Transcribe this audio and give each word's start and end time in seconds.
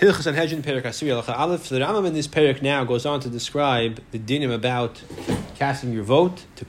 Hilchas 0.00 0.22
Sanhedrin 0.22 0.62
Perik 0.62 0.84
Asiri 0.84 1.08
Halacha 1.08 1.38
Aleph. 1.38 1.68
The 1.68 1.78
Rambam 1.78 2.06
in 2.06 2.14
this 2.14 2.26
Perik 2.26 2.62
now 2.62 2.84
goes 2.84 3.04
on 3.04 3.20
to 3.20 3.28
describe 3.28 4.00
the 4.12 4.18
dinim 4.18 4.50
about 4.50 5.02
casting 5.56 5.92
your 5.92 6.04
vote 6.04 6.46
to, 6.56 6.64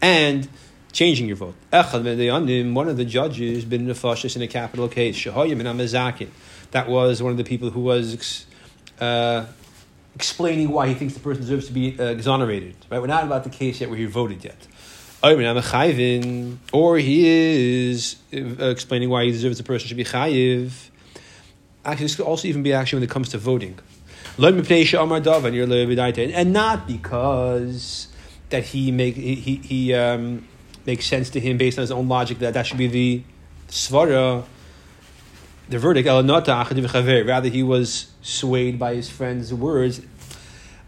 and 0.00 0.48
changing 0.92 1.26
your 1.26 1.34
vote. 1.34 1.56
One 1.72 2.88
of 2.88 2.96
the 2.96 3.04
judges, 3.04 3.64
been 3.64 3.88
nefashis 3.88 4.36
in 4.36 4.42
a 4.42 4.46
capital 4.46 4.86
case. 4.86 5.16
Shahoyim 5.16 5.58
and 5.58 5.62
Amazakin. 5.62 6.28
That 6.70 6.88
was 6.88 7.20
one 7.20 7.32
of 7.32 7.38
the 7.38 7.42
people 7.42 7.70
who 7.70 7.80
was 7.80 8.46
uh, 9.00 9.46
explaining 10.14 10.68
why 10.68 10.86
he 10.86 10.94
thinks 10.94 11.14
the 11.14 11.18
person 11.18 11.42
deserves 11.42 11.66
to 11.66 11.72
be 11.72 11.98
uh, 11.98 12.04
exonerated. 12.04 12.76
Right? 12.88 13.00
We're 13.00 13.08
not 13.08 13.24
about 13.24 13.42
the 13.42 13.50
case 13.50 13.80
yet 13.80 13.90
where 13.90 13.98
he 13.98 14.04
voted 14.04 14.44
yet. 14.44 14.68
Or 15.24 16.98
he 16.98 17.28
is 17.90 18.16
uh, 18.32 18.66
explaining 18.66 19.10
why 19.10 19.24
he 19.24 19.32
deserves 19.32 19.58
the 19.58 19.64
person 19.64 19.88
should 19.88 19.96
be 19.96 20.04
chayiv. 20.04 20.70
Actually, 21.84 22.04
this 22.04 22.16
could 22.16 22.26
also 22.26 22.48
even 22.48 22.62
be 22.62 22.72
actually 22.72 22.98
when 22.98 23.04
it 23.04 23.10
comes 23.10 23.28
to 23.30 23.38
voting. 23.38 23.78
And 26.34 26.52
not 26.52 26.86
because 26.86 28.08
that 28.50 28.64
he 28.64 28.92
make 28.92 29.14
he, 29.16 29.34
he, 29.34 29.94
um, 29.94 30.46
makes 30.86 31.06
sense 31.06 31.30
to 31.30 31.40
him 31.40 31.56
based 31.56 31.78
on 31.78 31.82
his 31.82 31.90
own 31.90 32.08
logic 32.08 32.38
that 32.40 32.54
that 32.54 32.66
should 32.66 32.78
be 32.78 32.86
the 32.86 33.22
svara, 33.68 34.44
the 35.68 35.78
verdict. 35.78 36.06
Rather, 36.06 37.48
he 37.48 37.62
was 37.62 38.10
swayed 38.22 38.78
by 38.78 38.94
his 38.94 39.08
friend's 39.08 39.52
words, 39.54 40.00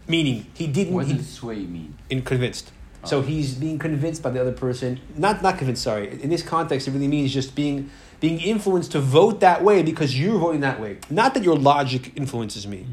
meaning 0.07 0.45
he 0.53 0.67
didn't. 0.67 0.93
What 0.93 1.07
does 1.07 1.29
sway 1.29 1.57
mean? 1.57 1.97
in 2.09 2.21
convinced. 2.21 2.71
So 3.05 3.21
he's 3.21 3.55
being 3.55 3.79
convinced 3.79 4.23
by 4.23 4.29
the 4.29 4.39
other 4.39 4.53
person. 4.53 4.99
Not 5.17 5.41
not 5.41 5.57
convinced. 5.57 5.83
Sorry. 5.83 6.21
In 6.21 6.29
this 6.29 6.41
context, 6.41 6.87
it 6.87 6.91
really 6.91 7.07
means 7.07 7.33
just 7.33 7.53
being 7.55 7.89
being 8.23 8.39
influenced 8.39 8.93
to 8.93 9.01
vote 9.01 9.41
that 9.41 9.65
way 9.65 9.83
because 9.83 10.17
you're 10.17 10.39
voting 10.39 10.61
that 10.61 10.79
way. 10.79 10.97
Not 11.09 11.33
that 11.33 11.43
your 11.43 11.57
logic 11.57 12.13
influences 12.15 12.65
me. 12.65 12.85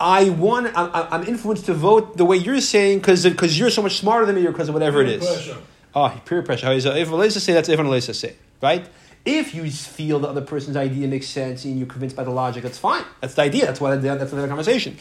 I 0.00 0.30
want. 0.30 0.72
I'm, 0.74 1.24
influenced 1.24 1.66
to 1.66 1.74
vote 1.74 2.16
the 2.16 2.24
way 2.24 2.38
you're 2.38 2.62
saying 2.62 3.00
because 3.00 3.58
you're 3.58 3.68
so 3.68 3.82
much 3.82 3.98
smarter 3.98 4.24
than 4.24 4.36
me 4.36 4.46
or 4.46 4.50
because 4.50 4.70
of 4.70 4.74
whatever 4.74 5.02
it 5.02 5.10
is. 5.10 5.26
Pressure. 5.26 5.58
Oh, 5.94 6.22
peer 6.24 6.42
pressure. 6.42 6.72
If 6.72 7.10
Elisa 7.10 7.38
say 7.38 7.52
that's 7.52 7.68
if 7.68 7.78
Elisa 7.78 8.14
say 8.14 8.36
right. 8.62 8.88
If 9.26 9.54
you 9.54 9.70
feel 9.70 10.20
the 10.20 10.28
other 10.28 10.40
person's 10.40 10.78
idea 10.78 11.06
makes 11.06 11.26
sense 11.26 11.66
and 11.66 11.78
you're 11.78 11.86
convinced 11.86 12.16
by 12.16 12.24
the 12.24 12.30
logic, 12.30 12.62
that's 12.62 12.78
fine. 12.78 13.04
That's 13.20 13.34
the 13.34 13.42
idea. 13.42 13.66
That's 13.66 13.80
why 13.80 13.94
that's 13.94 14.32
another 14.32 14.48
conversation. 14.48 14.96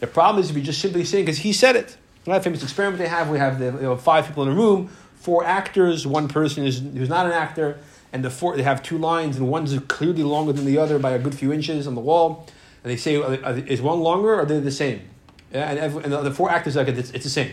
The 0.00 0.08
problem 0.08 0.42
is 0.42 0.50
if 0.50 0.56
you're 0.56 0.64
just 0.64 0.80
simply 0.80 1.04
saying 1.04 1.26
because 1.26 1.38
he 1.38 1.52
said 1.52 1.76
it. 1.76 1.96
Right? 2.26 2.42
Famous 2.42 2.64
experiment 2.64 2.98
they 2.98 3.06
have. 3.06 3.30
We 3.30 3.38
have 3.38 3.60
the, 3.60 3.66
you 3.66 3.82
know, 3.82 3.96
five 3.96 4.26
people 4.26 4.42
in 4.42 4.48
a 4.48 4.54
room, 4.54 4.88
four 5.14 5.44
actors, 5.44 6.08
one 6.08 6.26
person 6.26 6.66
is 6.66 6.80
who's 6.80 7.08
not 7.08 7.26
an 7.26 7.32
actor, 7.32 7.78
and 8.14 8.24
the 8.24 8.30
four 8.30 8.56
they 8.56 8.62
have 8.62 8.82
two 8.82 8.96
lines, 8.96 9.36
and 9.36 9.48
one's 9.48 9.76
clearly 9.88 10.22
longer 10.22 10.52
than 10.52 10.64
the 10.64 10.78
other 10.78 10.98
by 10.98 11.10
a 11.10 11.18
good 11.18 11.34
few 11.34 11.52
inches 11.52 11.86
on 11.86 11.96
the 11.96 12.00
wall. 12.00 12.46
And 12.82 12.90
they 12.90 12.96
say, 12.96 13.16
is 13.16 13.82
one 13.82 14.00
longer 14.00 14.34
or 14.34 14.42
are 14.42 14.44
they 14.44 14.60
the 14.60 14.70
same? 14.70 15.02
Yeah, 15.52 15.70
and, 15.70 15.78
every, 15.78 16.04
and 16.04 16.12
the, 16.12 16.22
the 16.22 16.30
four 16.30 16.50
actors 16.50 16.76
like 16.76 16.88
it's, 16.88 17.10
it's 17.10 17.24
the 17.24 17.30
same. 17.30 17.52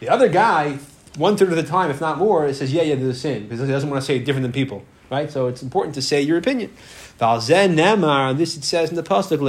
The 0.00 0.08
other 0.08 0.28
guy, 0.28 0.78
one 1.16 1.36
third 1.36 1.50
of 1.50 1.56
the 1.56 1.62
time, 1.62 1.90
if 1.90 2.00
not 2.00 2.16
more, 2.16 2.46
it 2.46 2.54
says, 2.54 2.72
yeah, 2.72 2.82
yeah, 2.82 2.94
they're 2.94 3.06
the 3.06 3.14
same 3.14 3.44
because 3.44 3.60
he 3.60 3.66
doesn't 3.66 3.90
want 3.90 4.00
to 4.00 4.06
say 4.06 4.18
different 4.18 4.44
than 4.44 4.52
people, 4.52 4.82
right? 5.10 5.30
So 5.30 5.46
it's 5.46 5.62
important 5.62 5.94
to 5.96 6.02
say 6.02 6.22
your 6.22 6.38
opinion. 6.38 6.72
Nemar, 7.18 8.36
this 8.36 8.56
it 8.56 8.64
says 8.64 8.88
in 8.88 8.96
the 8.96 9.02
pasuk, 9.02 9.40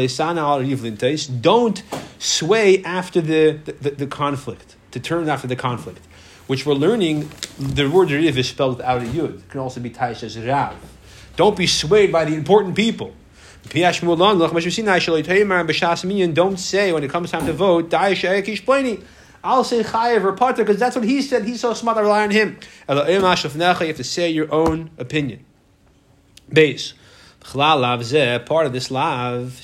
don't 1.42 1.84
sway 2.20 2.84
after 2.84 3.22
the, 3.22 3.60
the, 3.82 3.92
the 3.92 4.08
conflict, 4.08 4.76
to 4.92 5.00
turn 5.00 5.30
after 5.30 5.48
the 5.48 5.56
conflict, 5.56 6.06
which 6.48 6.66
we're 6.66 6.74
learning. 6.74 7.30
The 7.58 7.88
word 7.90 8.12
riv 8.12 8.38
is 8.38 8.50
spelled 8.50 8.78
without 8.78 9.02
a 9.02 9.06
yud. 9.06 9.40
It 9.40 9.50
can 9.50 9.60
also 9.60 9.80
be 9.80 9.90
taish 9.90 10.24
as 10.24 10.38
rav. 10.38 10.76
Don't 11.36 11.58
be 11.58 11.68
swayed 11.68 12.12
by 12.12 12.26
the 12.26 12.36
important 12.36 12.76
people. 12.76 13.14
Don't 13.70 13.82
say 16.60 16.92
when 16.92 17.04
it 17.04 17.10
comes 17.10 17.32
time 17.32 17.46
to 17.46 17.54
vote, 17.54 17.94
I'll 17.94 19.64
say 19.64 19.84
chayev 19.84 20.24
or 20.24 20.34
pater 20.34 20.64
because 20.64 20.80
that's 20.80 20.96
what 20.96 21.06
he 21.06 21.22
said. 21.22 21.46
He's 21.46 21.62
so 21.62 21.74
smart. 21.74 21.98
I 21.98 22.02
rely 22.02 22.24
on 22.24 22.32
him. 22.32 22.58
You 22.90 22.96
have 22.96 23.96
to 23.98 24.04
say 24.04 24.30
your 24.30 24.54
own 24.54 24.90
opinion. 24.98 25.46
Base. 26.50 26.94
Part 27.46 27.96
of 28.66 28.74
this 28.74 28.90
lav, 28.92 29.62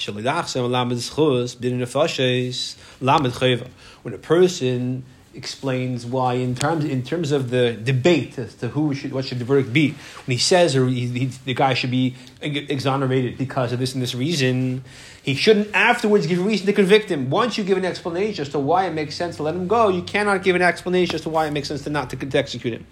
when 4.01 4.13
a 4.13 4.17
person 4.17 5.03
explains 5.33 6.05
why, 6.05 6.33
in 6.33 6.55
terms 6.55 6.85
in 6.85 7.03
terms 7.03 7.31
of 7.31 7.49
the 7.49 7.73
debate 7.73 8.37
as 8.39 8.55
to 8.55 8.69
who 8.69 8.93
should 8.93 9.13
what 9.13 9.25
should 9.25 9.39
the 9.39 9.45
verdict 9.45 9.71
be, 9.71 9.91
when 9.91 10.33
he 10.33 10.37
says 10.37 10.75
or 10.75 10.87
he, 10.87 11.07
he, 11.07 11.25
the 11.45 11.53
guy 11.53 11.73
should 11.73 11.91
be 11.91 12.15
exonerated 12.41 13.37
because 13.37 13.71
of 13.71 13.79
this 13.79 13.93
and 13.93 14.01
this 14.01 14.15
reason, 14.15 14.83
he 15.21 15.35
shouldn't 15.35 15.73
afterwards 15.73 16.25
give 16.25 16.39
a 16.39 16.41
reason 16.41 16.65
to 16.65 16.73
convict 16.73 17.09
him. 17.09 17.29
Once 17.29 17.57
you 17.57 17.63
give 17.63 17.77
an 17.77 17.85
explanation 17.85 18.41
as 18.41 18.49
to 18.49 18.59
why 18.59 18.85
it 18.85 18.93
makes 18.93 19.15
sense 19.15 19.35
to 19.37 19.43
let 19.43 19.55
him 19.55 19.67
go, 19.67 19.89
you 19.89 20.01
cannot 20.01 20.43
give 20.43 20.55
an 20.55 20.61
explanation 20.61 21.15
as 21.15 21.21
to 21.21 21.29
why 21.29 21.45
it 21.45 21.51
makes 21.51 21.67
sense 21.67 21.83
to 21.83 21.89
not 21.89 22.09
to, 22.09 22.17
to 22.17 22.37
execute 22.37 22.73
him. 22.73 22.85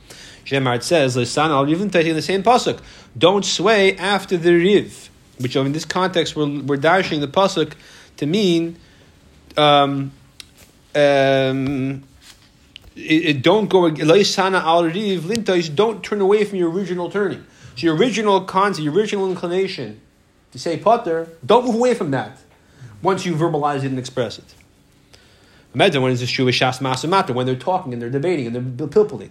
Shemar 0.46 0.81
says, 0.81 1.16
"Lisan 1.16 1.50
al 1.50 1.64
in 1.64 2.16
the 2.16 2.22
same 2.22 2.44
pasuk. 2.44 2.80
Don't 3.18 3.46
sway 3.46 3.97
after 3.97 4.38
the 4.38 4.53
riv." 4.53 5.09
Which 5.40 5.56
in 5.56 5.72
this 5.72 5.86
context, 5.86 6.36
we're 6.36 6.62
we're 6.62 6.78
dashing 6.78 7.22
the 7.22 7.28
pasuk 7.28 7.74
to 8.18 8.26
mean, 8.26 8.78
um, 9.56 10.12
um, 10.96 12.03
it, 12.97 13.25
it 13.25 13.41
don't 13.44 13.69
go 13.69 13.81
Lisan 13.81 14.53
al 14.53 14.84
riv. 14.85 15.75
Don't 15.75 16.03
turn 16.03 16.22
away 16.22 16.44
from 16.44 16.58
your 16.58 16.72
original 16.72 17.09
turning. 17.09 17.46
So 17.75 17.85
your 17.85 17.96
original 17.96 18.41
concept, 18.41 18.84
your 18.84 18.94
original 18.94 19.30
inclination 19.30 20.02
to 20.52 20.59
say 20.59 20.78
putter, 20.78 21.30
don't 21.46 21.66
move 21.66 21.75
away 21.75 21.94
from 21.94 22.12
that. 22.12 22.40
Once 23.02 23.25
you 23.25 23.35
verbalize 23.35 23.84
it 23.84 23.85
and 23.85 24.00
express 24.00 24.40
it. 24.40 24.56
Imagine 25.73 26.01
when 26.01 26.11
it's 26.11 26.22
a 26.22 26.25
shuva 26.25 26.50
shas 26.50 26.79
masamata, 26.79 27.35
when 27.35 27.45
they're 27.45 27.55
talking 27.55 27.94
and 27.94 28.01
they're 28.01 28.09
debating 28.09 28.47
and 28.47 28.55
they're 28.55 28.88
pilpulling. 28.88 29.29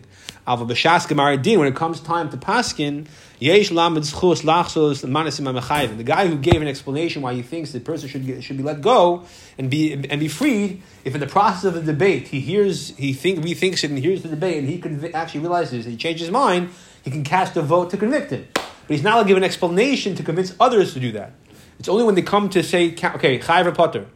Ava 0.49 0.65
b'shas 0.65 1.09
gemaradin, 1.09 1.59
when 1.59 1.67
it 1.67 1.75
comes 1.75 1.99
time 1.99 2.31
to 2.31 2.37
paskin, 2.37 3.07
yesh 3.41 3.71
lamed 3.71 3.99
schus 4.05 4.43
lachsos 4.43 5.05
manasim 5.05 5.51
amachayim. 5.51 5.97
The 5.97 6.05
guy 6.05 6.29
who 6.29 6.37
gave 6.37 6.63
an 6.63 6.69
explanation 6.69 7.23
why 7.23 7.35
he 7.35 7.43
thinks 7.43 7.73
the 7.73 7.81
person 7.81 8.09
should 8.09 8.25
get, 8.25 8.45
should 8.45 8.57
be 8.57 8.63
let 8.63 8.81
go 8.81 9.25
and 9.59 9.71
be 9.71 9.93
and 9.93 10.21
be 10.21 10.29
freed. 10.29 10.83
If 11.05 11.15
in 11.15 11.21
the 11.21 11.27
process 11.27 11.65
of 11.65 11.75
the 11.75 11.83
debate 11.83 12.29
he 12.29 12.41
hears 12.41 12.97
he 12.97 13.13
think 13.13 13.41
rethinks 13.41 13.83
it 13.83 13.91
and 13.91 13.99
hears 13.99 14.23
the 14.23 14.29
debate 14.29 14.59
and 14.59 14.69
he 14.69 14.81
convi- 14.81 15.15
actually 15.15 15.41
realizes 15.41 15.85
he 15.85 15.97
changed 15.97 16.21
his 16.21 16.31
mind, 16.31 16.71
he 17.03 17.11
can 17.11 17.25
cast 17.25 17.57
a 17.57 17.63
vote 17.63 17.91
to 17.91 17.97
convict 17.97 18.31
him. 18.31 18.47
But 18.55 18.95
he's 18.95 19.03
not 19.03 19.15
allowed 19.15 19.23
to 19.23 19.29
give 19.29 19.37
an 19.37 19.45
explanation 19.45 20.15
to 20.15 20.23
convince 20.23 20.55
others 20.61 20.93
to 20.95 21.01
do 21.01 21.11
that. 21.13 21.33
It's 21.81 21.89
only 21.89 22.05
when 22.05 22.15
they 22.15 22.23
come 22.23 22.49
to 22.51 22.63
say, 22.63 22.93
okay, 22.93 23.39
chayver 23.41 23.75
potter, 23.75 24.07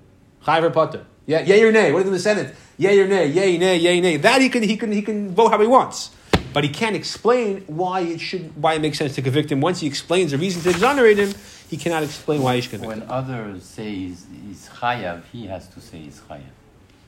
chayver 0.45 0.73
potter. 0.73 1.07
Yeah, 1.31 1.43
yay 1.43 1.63
or 1.63 1.71
nay. 1.71 1.93
What 1.93 2.01
is 2.01 2.07
in 2.09 2.13
the 2.13 2.19
Senate? 2.19 2.57
Yay 2.77 2.99
or 2.99 3.07
nay? 3.07 3.29
Yay, 3.29 3.57
nay, 3.57 3.77
yay, 3.77 4.01
nay. 4.01 4.17
That 4.17 4.41
he 4.41 4.49
can 4.49 4.65
he 4.65 4.77
can 4.77 4.91
he 4.91 5.01
can 5.01 5.33
vote 5.33 5.51
how 5.53 5.61
he 5.61 5.67
wants, 5.69 6.11
but 6.53 6.65
he 6.65 6.71
can't 6.71 6.97
explain 6.97 7.63
why 7.69 8.01
it 8.01 8.21
should 8.21 8.61
why 8.61 8.75
it 8.75 8.81
makes 8.81 8.99
sense 8.99 9.15
to 9.15 9.23
convict 9.23 9.53
him. 9.53 9.61
Once 9.61 9.79
he 9.79 9.87
explains 9.87 10.33
the 10.33 10.39
reason 10.39 10.61
to 10.63 10.71
exonerate 10.71 11.19
him, 11.19 11.33
he 11.69 11.77
cannot 11.77 12.03
explain 12.03 12.43
why 12.43 12.57
he 12.57 12.63
should 12.63 12.73
convict 12.73 12.89
When 12.89 13.03
him. 13.03 13.11
others 13.13 13.63
say 13.63 13.95
he's, 13.95 14.27
he's 14.45 14.69
chayav, 14.81 15.23
he 15.31 15.47
has 15.47 15.69
to 15.69 15.81
say 15.81 15.99
he's 15.99 16.19
chayav. 16.29 16.51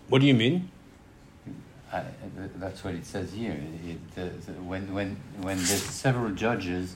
What 0.08 0.20
do 0.20 0.28
you 0.28 0.34
mean? 0.34 0.70
I, 1.92 2.04
that's 2.58 2.84
what 2.84 2.94
it 2.94 3.04
says 3.04 3.32
here. 3.32 3.60
It, 3.84 3.98
uh, 4.16 4.52
when, 4.62 4.94
when, 4.94 5.16
when 5.40 5.56
there's 5.56 5.82
several 5.82 6.30
judges, 6.30 6.94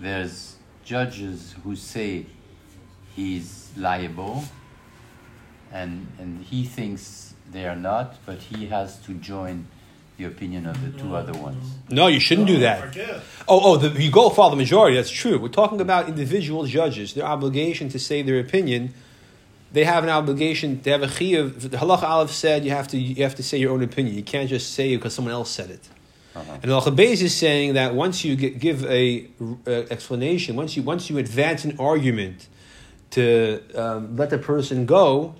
there's 0.00 0.56
judges 0.82 1.54
who 1.62 1.76
say 1.76 2.24
he's 3.14 3.70
liable, 3.76 4.44
and, 5.74 6.06
and 6.18 6.42
he 6.44 6.64
thinks 6.64 7.34
they 7.50 7.66
are 7.66 7.76
not, 7.76 8.16
but 8.24 8.38
he 8.38 8.66
has 8.66 8.96
to 9.00 9.14
join 9.14 9.66
the 10.16 10.24
opinion 10.24 10.66
of 10.66 10.80
the 10.80 10.96
two 10.96 11.16
other 11.16 11.32
ones. 11.32 11.74
No, 11.90 12.06
you 12.06 12.20
shouldn't 12.20 12.46
do 12.46 12.60
that. 12.60 12.96
Oh, 13.48 13.72
oh, 13.72 13.76
the, 13.76 14.00
you 14.00 14.12
go 14.12 14.30
follow 14.30 14.50
the 14.50 14.56
majority. 14.56 14.96
That's 14.96 15.10
true. 15.10 15.38
We're 15.38 15.48
talking 15.48 15.80
about 15.80 16.08
individual 16.08 16.64
judges. 16.66 17.14
Their 17.14 17.24
obligation 17.24 17.88
to 17.88 17.98
say 17.98 18.22
their 18.22 18.38
opinion. 18.38 18.94
They 19.72 19.82
have 19.82 20.04
an 20.04 20.10
obligation. 20.10 20.80
They 20.80 20.92
have 20.92 21.02
a 21.02 21.08
chiyuv. 21.08 21.68
The 21.68 21.76
halacha 21.76 22.04
aleph 22.04 22.30
said 22.30 22.64
you 22.64 22.70
have 22.70 22.86
to 22.88 22.96
you 22.96 23.24
have 23.24 23.34
to 23.34 23.42
say 23.42 23.58
your 23.58 23.72
own 23.72 23.82
opinion. 23.82 24.14
You 24.14 24.22
can't 24.22 24.48
just 24.48 24.72
say 24.72 24.92
it 24.92 24.98
because 24.98 25.14
someone 25.14 25.34
else 25.34 25.50
said 25.50 25.70
it. 25.70 25.88
Uh-huh. 26.36 26.52
And 26.62 26.70
halacha 26.70 26.94
beis 26.94 27.20
is 27.20 27.36
saying 27.36 27.74
that 27.74 27.96
once 27.96 28.24
you 28.24 28.36
gi- 28.36 28.50
give 28.50 28.84
a, 28.86 29.26
uh 29.66 29.70
explanation, 29.90 30.54
once 30.54 30.76
you 30.76 30.84
once 30.84 31.10
you 31.10 31.18
advance 31.18 31.64
an 31.64 31.76
argument 31.80 32.46
to 33.10 33.60
um, 33.74 34.16
let 34.16 34.30
the 34.30 34.38
person 34.38 34.86
go, 34.86 35.34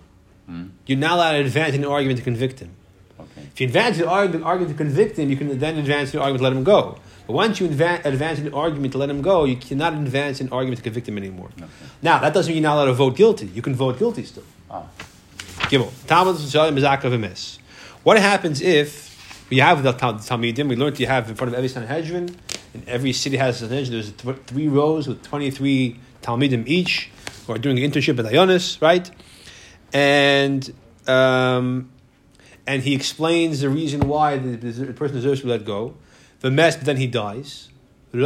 Hmm? 0.47 0.67
you're 0.87 0.99
not 0.99 1.13
allowed 1.13 1.33
to 1.33 1.39
advance 1.41 1.75
an 1.75 1.85
argument 1.85 2.19
to 2.19 2.25
convict 2.25 2.61
him. 2.61 2.71
Okay. 3.19 3.43
If 3.53 3.61
you 3.61 3.67
advance 3.67 3.99
an 3.99 4.05
argument, 4.09 4.45
argument 4.45 4.77
to 4.77 4.85
convict 4.85 5.19
him, 5.19 5.31
you 5.31 5.37
can 5.37 5.59
then 5.59 5.79
advance 5.79 6.13
an 6.13 6.21
argument 6.21 6.41
to 6.41 6.45
let 6.45 6.53
him 6.53 6.65
go. 6.65 6.99
But 7.27 7.33
once 7.33 7.61
you 7.61 7.67
advance, 7.67 8.05
advance 8.05 8.39
an 8.41 8.53
argument 8.53 8.93
to 8.93 8.99
let 8.99 9.09
him 9.09 9.23
go, 9.23 9.45
you 9.45 9.57
cannot 9.57 9.95
advance 9.95 10.41
an 10.43 10.51
argument 10.51 10.79
to 10.79 10.83
convict 10.85 11.09
him 11.09 11.17
anymore. 11.17 11.49
Okay. 11.57 11.67
Now, 12.03 12.19
that 12.19 12.35
doesn't 12.35 12.53
mean 12.53 12.63
you're 12.63 12.71
not 12.71 12.77
allowed 12.77 12.87
to 12.87 12.93
vote 12.93 13.17
guilty. 13.17 13.47
You 13.47 13.63
can 13.63 13.75
vote 13.75 13.99
guilty 13.99 14.25
still. 14.25 14.45
Ah. 14.71 14.85
Gimel. 15.71 15.91
Talmud 16.07 16.39
Shalom 16.39 16.77
Mizakav 16.77 17.13
Emes. 17.19 17.59
What 18.03 18.19
happens 18.19 18.61
if 18.61 19.49
we 19.49 19.59
have 19.59 19.83
the 19.83 19.93
Tal- 19.93 20.15
Talmidim? 20.15 20.69
We 20.69 20.77
learned 20.77 21.01
you 21.01 21.07
have 21.07 21.31
in 21.31 21.37
front 21.37 21.53
of 21.53 21.55
every 21.57 21.69
Sanhedrin, 21.71 22.37
and 22.75 22.87
every 22.87 23.15
city 23.15 23.39
has 23.39 23.63
a 23.63 23.69
Sanhedrin. 23.69 23.93
There's 23.93 24.13
th- 24.13 24.37
three 24.47 24.69
rows 24.69 25.09
with 25.09 25.23
23 25.23 25.99
Talmidim 26.23 26.67
each. 26.67 27.11
who 27.47 27.53
are 27.53 27.59
doing 27.59 27.79
an 27.83 27.91
internship 27.91 28.19
at 28.19 28.33
Ionis, 28.33 28.81
right? 28.83 29.11
And 29.95 30.75
um, 31.07 31.91
and 32.67 32.83
he 32.83 32.95
explains 32.95 33.61
the 33.61 33.71
reason 33.71 34.09
why 34.09 34.37
the, 34.39 34.57
the 34.57 34.93
person 34.93 35.17
deserves 35.17 35.41
to 35.41 35.47
be 35.47 35.53
let 35.53 35.65
go. 35.65 35.95
The 36.41 36.51
mess, 36.51 36.77
then 36.77 36.97
he 36.99 37.07
dies. 37.07 37.69
We 38.13 38.23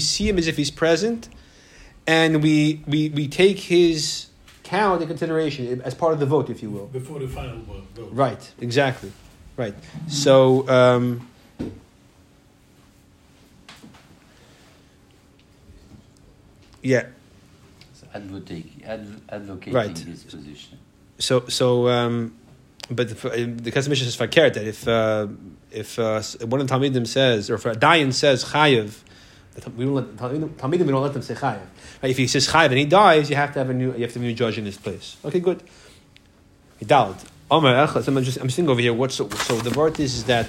see 0.00 0.28
him 0.28 0.38
as 0.38 0.46
if 0.46 0.56
he's 0.56 0.70
present, 0.70 1.28
and 2.06 2.42
we 2.42 2.82
we, 2.86 3.08
we 3.08 3.28
take 3.28 3.58
his 3.58 4.26
count 4.62 5.02
into 5.02 5.06
consideration 5.06 5.82
as 5.82 5.94
part 5.94 6.12
of 6.12 6.20
the 6.20 6.26
vote, 6.26 6.48
if 6.50 6.62
you 6.62 6.70
will. 6.70 6.86
Before 6.86 7.18
the 7.18 7.28
final 7.28 7.58
vote. 7.60 7.84
vote. 7.94 8.08
Right, 8.12 8.52
exactly. 8.60 9.12
Right. 9.56 9.74
So, 10.08 10.66
um, 10.68 11.28
yeah. 16.82 17.06
Advocating, 18.14 18.82
adv- 18.84 19.20
advocating 19.28 19.74
Right. 19.74 19.98
his 19.98 20.24
position. 20.24 20.78
So, 21.18 21.46
so, 21.48 21.88
um, 21.88 22.34
but 22.90 23.08
the, 23.08 23.14
the 23.46 23.70
Mishnah 23.88 24.06
is 24.06 24.16
fakir 24.16 24.50
that 24.50 24.66
if 24.66 24.86
uh, 24.86 25.28
if 25.70 25.98
uh, 25.98 26.20
one 26.46 26.60
of 26.60 26.68
the 26.68 26.74
Talmidim 26.74 27.06
says, 27.06 27.48
or 27.48 27.54
if 27.54 27.64
a 27.64 27.74
Dayan 27.74 28.12
says 28.12 28.44
chayiv, 28.44 29.00
we 29.76 29.84
don't 29.84 29.94
let 29.94 30.16
Talmidim, 30.16 30.70
we 30.70 30.92
don't 30.92 31.02
let 31.02 31.12
them 31.12 31.22
say 31.22 31.34
chayiv. 31.34 31.60
Right? 32.02 32.10
If 32.10 32.18
he 32.18 32.26
says 32.26 32.48
chayiv 32.48 32.66
and 32.66 32.78
he 32.78 32.84
dies, 32.84 33.30
you 33.30 33.36
have 33.36 33.52
to 33.54 33.60
have 33.60 33.70
a 33.70 33.74
new 33.74 33.92
you 33.94 34.02
have 34.02 34.12
to 34.12 34.18
have 34.18 34.22
a 34.22 34.26
new 34.26 34.34
judge 34.34 34.58
in 34.58 34.64
his 34.66 34.76
place. 34.76 35.16
Okay, 35.24 35.40
good. 35.40 35.62
He 36.78 36.84
died. 36.84 37.16
Omar 37.50 37.86
Echad. 37.86 38.02
So 38.02 38.12
I'm 38.14 38.22
just 38.24 38.38
I'm 38.38 38.46
just 38.46 38.56
sitting 38.56 38.68
over 38.68 38.80
here. 38.80 38.92
What's 38.92 39.14
so, 39.14 39.28
so 39.28 39.56
the 39.56 39.78
word 39.78 39.98
is, 40.00 40.14
is 40.16 40.24
that 40.24 40.48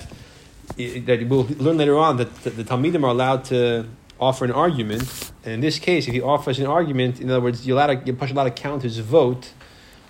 that 0.78 1.28
we'll 1.30 1.48
learn 1.60 1.78
later 1.78 1.98
on 1.98 2.18
that 2.18 2.34
the, 2.44 2.50
the 2.50 2.64
Talmidim 2.64 3.04
are 3.04 3.10
allowed 3.10 3.46
to 3.46 3.86
offer 4.20 4.46
an 4.46 4.52
argument, 4.52 5.32
and 5.44 5.54
in 5.56 5.60
this 5.60 5.80
case, 5.80 6.08
if 6.08 6.14
he 6.14 6.22
offers 6.22 6.60
an 6.60 6.68
argument, 6.68 7.20
in 7.20 7.30
other 7.30 7.42
words, 7.42 7.68
you're 7.68 7.78
allowed 7.78 8.02
to 8.02 8.06
you 8.06 8.14
push 8.14 8.32
a 8.32 8.34
lot 8.34 8.48
of 8.48 8.56
counters 8.56 8.98
vote 8.98 9.52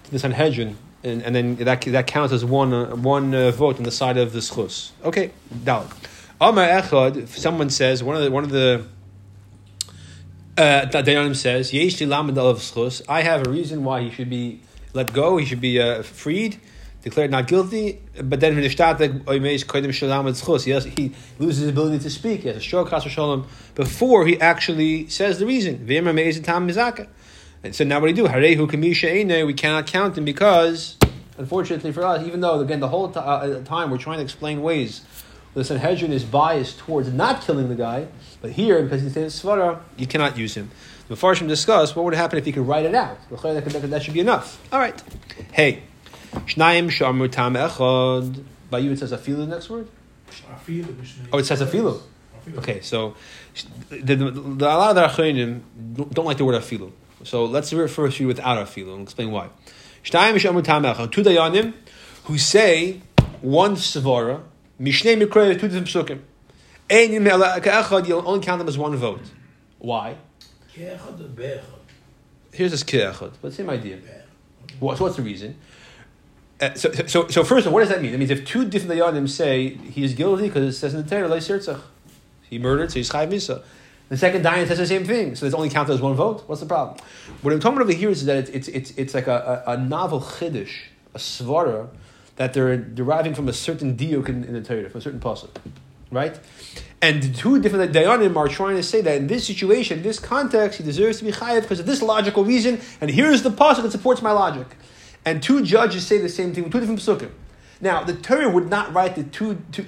to 0.03 0.11
the 0.11 0.19
Sanhedrin, 0.19 0.77
and, 1.03 1.23
and 1.23 1.35
then 1.35 1.55
that 1.55 1.81
that 1.81 2.07
counts 2.07 2.31
as 2.33 2.45
one 2.45 2.73
uh, 2.73 2.95
one 2.95 3.33
uh, 3.33 3.51
vote 3.51 3.77
on 3.77 3.83
the 3.83 3.91
side 3.91 4.17
of 4.17 4.31
the 4.33 4.39
schus. 4.39 4.91
Okay, 5.03 5.31
down. 5.63 5.87
Amar 6.39 6.67
Echad. 6.67 7.27
Someone 7.27 7.69
says 7.69 8.03
one 8.03 8.15
of 8.15 8.23
the 8.23 8.29
one 8.29 8.43
of 8.43 8.51
the 8.51 8.85
uh, 10.57 10.85
Dayanim 10.85 11.35
says 11.35 11.73
lamed. 11.73 13.03
I 13.09 13.21
have 13.21 13.47
a 13.47 13.49
reason 13.49 13.83
why 13.83 14.01
he 14.01 14.11
should 14.11 14.29
be 14.29 14.61
let 14.93 15.13
go. 15.13 15.37
He 15.37 15.45
should 15.45 15.61
be 15.61 15.79
uh, 15.79 16.03
freed, 16.03 16.59
declared 17.03 17.29
not 17.29 17.47
guilty. 17.47 18.01
But 18.21 18.39
then 18.39 18.55
when 18.55 18.63
the 18.63 18.69
shtatek 18.69 19.23
oimeis 19.25 19.65
kodim 19.65 19.89
shalamed 19.89 20.41
schus, 20.41 20.65
yes, 20.65 20.85
he 20.85 21.13
loses 21.37 21.61
his 21.61 21.69
ability 21.69 21.99
to 21.99 22.09
speak. 22.09 22.41
He 22.41 22.47
has 22.47 22.57
a 22.57 22.61
stroke, 22.61 22.89
chas 22.89 23.05
v'shalom, 23.05 23.45
before 23.75 24.25
he 24.25 24.39
actually 24.39 25.07
says 25.09 25.39
the 25.39 25.45
reason. 25.45 25.85
V'yemar 25.85 26.13
meiz 26.13 26.43
tam 26.43 26.67
mizaka. 26.67 27.07
And 27.63 27.75
so 27.75 27.83
now 27.83 27.99
what 27.99 28.13
do 28.13 28.21
you 28.21 28.27
do? 28.27 28.33
Harehu 28.33 28.67
kamisha. 28.69 29.45
We 29.45 29.53
cannot 29.53 29.87
count 29.87 30.17
him 30.17 30.25
because, 30.25 30.97
unfortunately 31.37 31.91
for 31.91 32.03
us, 32.03 32.25
even 32.25 32.41
though 32.41 32.59
again 32.59 32.79
the 32.79 32.89
whole 32.89 33.09
t- 33.09 33.19
uh, 33.19 33.61
time 33.63 33.91
we're 33.91 33.97
trying 33.97 34.17
to 34.17 34.23
explain 34.23 34.61
ways 34.61 35.01
the 35.53 35.63
Sanhedrin 35.63 36.11
is 36.11 36.23
biased 36.23 36.79
towards 36.79 37.11
not 37.13 37.41
killing 37.41 37.69
the 37.69 37.75
guy, 37.75 38.07
but 38.41 38.51
here 38.51 38.81
because 38.81 39.03
he's 39.03 39.15
in 39.15 39.25
svara, 39.25 39.79
you 39.97 40.07
cannot 40.07 40.37
use 40.37 40.55
him. 40.55 40.71
The 41.09 41.15
Farshim 41.15 41.47
discuss 41.47 41.95
what 41.95 42.05
would 42.05 42.15
happen 42.15 42.39
if 42.39 42.45
he 42.45 42.51
could 42.51 42.67
write 42.67 42.85
it 42.85 42.95
out. 42.95 43.17
That 43.29 44.01
should 44.03 44.13
be 44.13 44.19
enough. 44.19 44.59
All 44.73 44.79
right. 44.79 44.99
Hey, 45.51 45.83
Shnayim 46.45 46.89
shamru 46.89 47.31
tam 47.31 47.55
echad. 47.55 48.43
By 48.69 48.79
you 48.79 48.91
it 48.91 48.99
says 48.99 49.11
afilu 49.11 49.37
the 49.37 49.47
next 49.47 49.69
word. 49.69 49.87
Oh, 51.31 51.37
it 51.37 51.45
says 51.45 51.61
afilu. 51.61 52.01
Okay, 52.57 52.81
so 52.81 53.15
the, 53.89 54.01
the, 54.01 54.15
the, 54.15 54.65
a 54.65 54.77
lot 54.77 54.89
of 54.89 54.95
the 54.95 55.23
Achronim 55.23 55.61
don't 56.11 56.25
like 56.25 56.37
the 56.37 56.45
word 56.45 56.61
afilu. 56.61 56.91
So 57.23 57.45
let's 57.45 57.71
refer 57.71 58.09
to 58.09 58.23
you 58.23 58.27
without 58.27 58.65
afilu 58.65 58.93
and 58.93 59.03
explain 59.03 59.31
why. 59.31 59.49
Shnayim 60.03 60.35
shamru 60.35 60.63
tam 60.63 60.83
echad. 60.83 61.11
Two 61.11 61.23
dayanim 61.23 61.73
who 62.25 62.37
say 62.37 63.01
one 63.41 63.75
svara, 63.75 64.41
mishnei 64.79 65.21
mikrei, 65.21 65.59
two 65.59 65.67
different 65.67 65.87
psukim. 65.87 66.21
Ein 66.89 67.13
you'll 68.05 68.27
only 68.27 68.45
count 68.45 68.59
them 68.59 68.67
as 68.67 68.77
one 68.77 68.95
vote. 68.95 69.21
Why? 69.79 70.17
Ke'echad? 70.75 71.63
Here's 72.51 72.71
this 72.71 72.83
ki'echad, 72.83 73.33
but 73.41 73.53
same 73.53 73.69
idea. 73.69 73.99
What, 74.79 74.97
so 74.97 75.05
what's 75.05 75.15
the 75.15 75.21
reason? 75.21 75.55
Uh, 76.63 76.73
so, 76.75 76.91
so, 76.93 77.27
so 77.27 77.43
first 77.43 77.65
of 77.65 77.67
all, 77.67 77.73
what 77.73 77.81
does 77.81 77.89
that 77.89 78.01
mean? 78.01 78.13
That 78.13 78.19
means 78.19 78.31
if 78.31 78.45
two 78.45 78.63
different 78.63 78.97
dayanim 78.97 79.27
say 79.27 79.75
he 79.75 80.01
is 80.01 80.13
guilty 80.13 80.47
because 80.47 80.63
it 80.63 80.79
says 80.79 80.93
in 80.93 81.05
the 81.05 81.09
Torah, 81.09 81.81
he 82.49 82.57
murdered, 82.57 82.89
so 82.89 82.99
he's 82.99 83.09
chayv 83.09 83.27
misa. 83.29 83.63
The 84.07 84.15
second 84.17 84.45
dayan 84.45 84.65
says 84.67 84.77
the 84.77 84.87
same 84.87 85.03
thing, 85.03 85.35
so 85.35 85.45
it's 85.45 85.55
only 85.55 85.69
counted 85.69 85.91
as 85.91 86.01
one 86.01 86.13
vote. 86.13 86.43
What's 86.47 86.61
the 86.61 86.67
problem? 86.67 86.97
What 87.41 87.53
I'm 87.53 87.59
talking 87.59 87.77
about 87.77 87.89
over 87.89 87.97
here 87.97 88.09
is 88.09 88.23
that 88.25 88.37
it's 88.37 88.49
it's 88.49 88.67
it's, 88.69 88.91
it's 88.91 89.13
like 89.13 89.27
a, 89.27 89.63
a, 89.67 89.71
a 89.71 89.77
novel 89.77 90.21
chiddush, 90.21 90.83
a 91.13 91.17
svara 91.17 91.89
that 92.37 92.53
they're 92.53 92.77
deriving 92.77 93.33
from 93.33 93.49
a 93.49 93.53
certain 93.53 93.97
diuk 93.97 94.29
in, 94.29 94.45
in 94.45 94.53
the 94.53 94.61
Torah, 94.61 94.89
from 94.89 94.99
a 94.99 95.01
certain 95.01 95.19
pasuk, 95.19 95.49
right? 96.11 96.39
And 97.01 97.21
the 97.23 97.33
two 97.33 97.61
different 97.61 97.91
dayanim 97.91 98.37
are 98.37 98.47
trying 98.47 98.77
to 98.77 98.83
say 98.83 99.01
that 99.01 99.17
in 99.17 99.27
this 99.27 99.45
situation, 99.45 99.97
in 99.97 100.03
this 100.03 100.19
context, 100.19 100.77
he 100.77 100.85
deserves 100.85 101.17
to 101.19 101.25
be 101.25 101.31
chayiv 101.31 101.63
because 101.63 101.81
of 101.81 101.85
this 101.85 102.01
logical 102.01 102.45
reason, 102.45 102.79
and 103.01 103.11
here's 103.11 103.41
the 103.41 103.51
pasuk 103.51 103.81
that 103.83 103.91
supports 103.91 104.21
my 104.21 104.31
logic. 104.31 104.67
And 105.25 105.41
two 105.41 105.63
judges 105.63 106.05
say 106.05 106.17
the 106.17 106.29
same 106.29 106.53
thing 106.53 106.63
with 106.63 106.73
two 106.73 106.79
different 106.79 106.99
psukim. 106.99 107.31
Now, 107.81 108.03
the 108.03 108.13
Torah 108.13 108.49
would 108.49 108.69
not 108.69 108.93
write 108.93 109.15
the 109.15 109.23
two, 109.23 109.61
two 109.71 109.83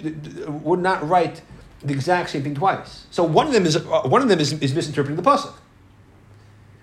would 0.48 0.80
not 0.80 1.08
write 1.08 1.42
the 1.82 1.94
exact 1.94 2.30
same 2.30 2.44
thing 2.44 2.56
twice. 2.56 3.06
So 3.12 3.24
one 3.24 3.48
of 3.48 3.54
them 3.54 3.66
is 3.66 3.76
uh, 3.76 4.02
one 4.04 4.22
of 4.22 4.28
them 4.28 4.40
is, 4.40 4.54
is 4.54 4.74
misinterpreting 4.74 5.16
the 5.16 5.22
pasuk. 5.22 5.54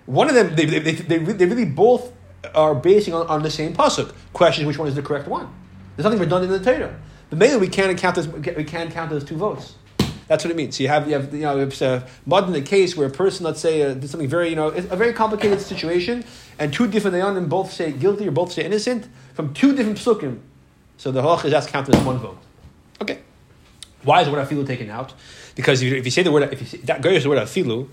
One 0.05 0.27
of 0.27 0.35
them 0.35 0.55
they, 0.55 0.65
they, 0.65 0.79
they, 0.79 1.17
they, 1.17 1.45
really 1.45 1.65
both 1.65 2.11
are 2.55 2.75
basing 2.75 3.13
on, 3.13 3.27
on 3.27 3.43
the 3.43 3.51
same 3.51 3.73
pasuk. 3.73 4.13
Question 4.33 4.65
which 4.65 4.77
one 4.77 4.87
is 4.87 4.95
the 4.95 5.01
correct 5.01 5.27
one. 5.27 5.53
There's 5.95 6.05
nothing 6.05 6.19
redundant 6.19 6.51
in 6.51 6.61
the 6.61 6.71
Torah. 6.71 6.99
But 7.29 7.39
mainly 7.39 7.57
we 7.57 7.67
can't 7.67 7.97
count 7.97 8.15
those 8.15 8.27
we 8.27 8.63
can't 8.63 8.91
count 8.91 9.09
those 9.09 9.23
two 9.23 9.35
votes. 9.35 9.75
That's 10.33 10.45
what 10.45 10.49
it 10.49 10.57
means. 10.57 10.75
So 10.75 10.81
you 10.81 10.89
have 10.89 11.07
you 11.07 11.13
have 11.13 11.31
you 11.31 11.41
know 11.41 11.59
it's 11.59 11.79
a 11.79 12.07
the 12.25 12.61
case 12.65 12.97
where 12.97 13.05
a 13.05 13.11
person 13.11 13.45
let's 13.45 13.59
say 13.59 13.83
uh, 13.83 13.93
did 13.93 14.09
something 14.09 14.27
very 14.27 14.49
you 14.49 14.55
know 14.55 14.69
a 14.69 14.95
very 14.95 15.13
complicated 15.13 15.61
situation 15.61 16.25
and 16.57 16.73
two 16.73 16.87
different 16.87 17.15
dayanim 17.15 17.47
both 17.47 17.71
say 17.71 17.91
guilty 17.91 18.27
or 18.27 18.31
both 18.31 18.51
say 18.51 18.65
innocent 18.65 19.07
from 19.35 19.53
two 19.53 19.75
different 19.75 19.99
psukim. 19.99 20.39
So 20.97 21.11
the 21.11 21.21
halach 21.21 21.45
is 21.45 21.51
that's 21.51 21.67
counted 21.67 21.93
as 21.93 22.03
one 22.03 22.17
vote. 22.17 22.39
Okay. 22.99 23.19
Why 24.01 24.21
is 24.21 24.25
the 24.25 24.33
word 24.33 24.47
afilu 24.47 24.65
taken 24.65 24.89
out? 24.89 25.13
Because 25.53 25.83
if 25.83 25.91
you, 25.91 25.97
if 25.99 26.05
you 26.05 26.09
say 26.09 26.23
the 26.23 26.31
word 26.31 26.51
if 26.51 26.73
you 26.73 26.79
that 26.79 27.03
goes 27.03 27.21
the 27.21 27.29
word 27.29 27.37
afilu, 27.37 27.87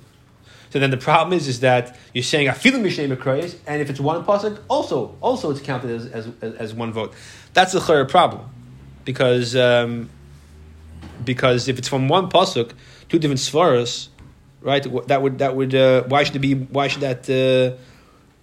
so 0.71 0.79
then 0.79 0.91
the 0.91 0.97
problem 0.97 1.37
is 1.37 1.47
is 1.47 1.61
that 1.61 1.95
you're 2.15 2.25
saying 2.25 2.49
afilu 2.49 2.81
mishnei 2.81 3.15
mekreis, 3.15 3.57
and 3.67 3.83
if 3.83 3.91
it's 3.91 4.01
one 4.01 4.25
pasuk, 4.25 4.61
also 4.67 5.15
also 5.21 5.51
it's 5.51 5.61
counted 5.61 5.91
as 5.91 6.07
as, 6.07 6.55
as, 6.55 6.73
one 6.73 6.91
vote. 6.91 7.13
That's 7.53 7.73
the 7.73 7.83
third 7.83 8.09
problem, 8.09 8.49
because. 9.05 9.55
Um, 9.55 10.09
because 11.33 11.69
if 11.69 11.79
it's 11.79 11.87
from 11.87 12.09
one 12.09 12.29
pasuk, 12.29 12.73
two 13.09 13.19
different 13.21 13.39
svaras, 13.49 14.09
right? 14.71 14.83
That 15.07 15.23
would 15.23 15.39
that 15.39 15.53
would 15.55 15.73
uh, 15.75 16.03
why 16.13 16.25
should 16.25 16.35
it 16.35 16.45
be? 16.49 16.55
Why 16.77 16.89
should 16.89 17.03
that? 17.09 17.21
Uh, 17.31 17.79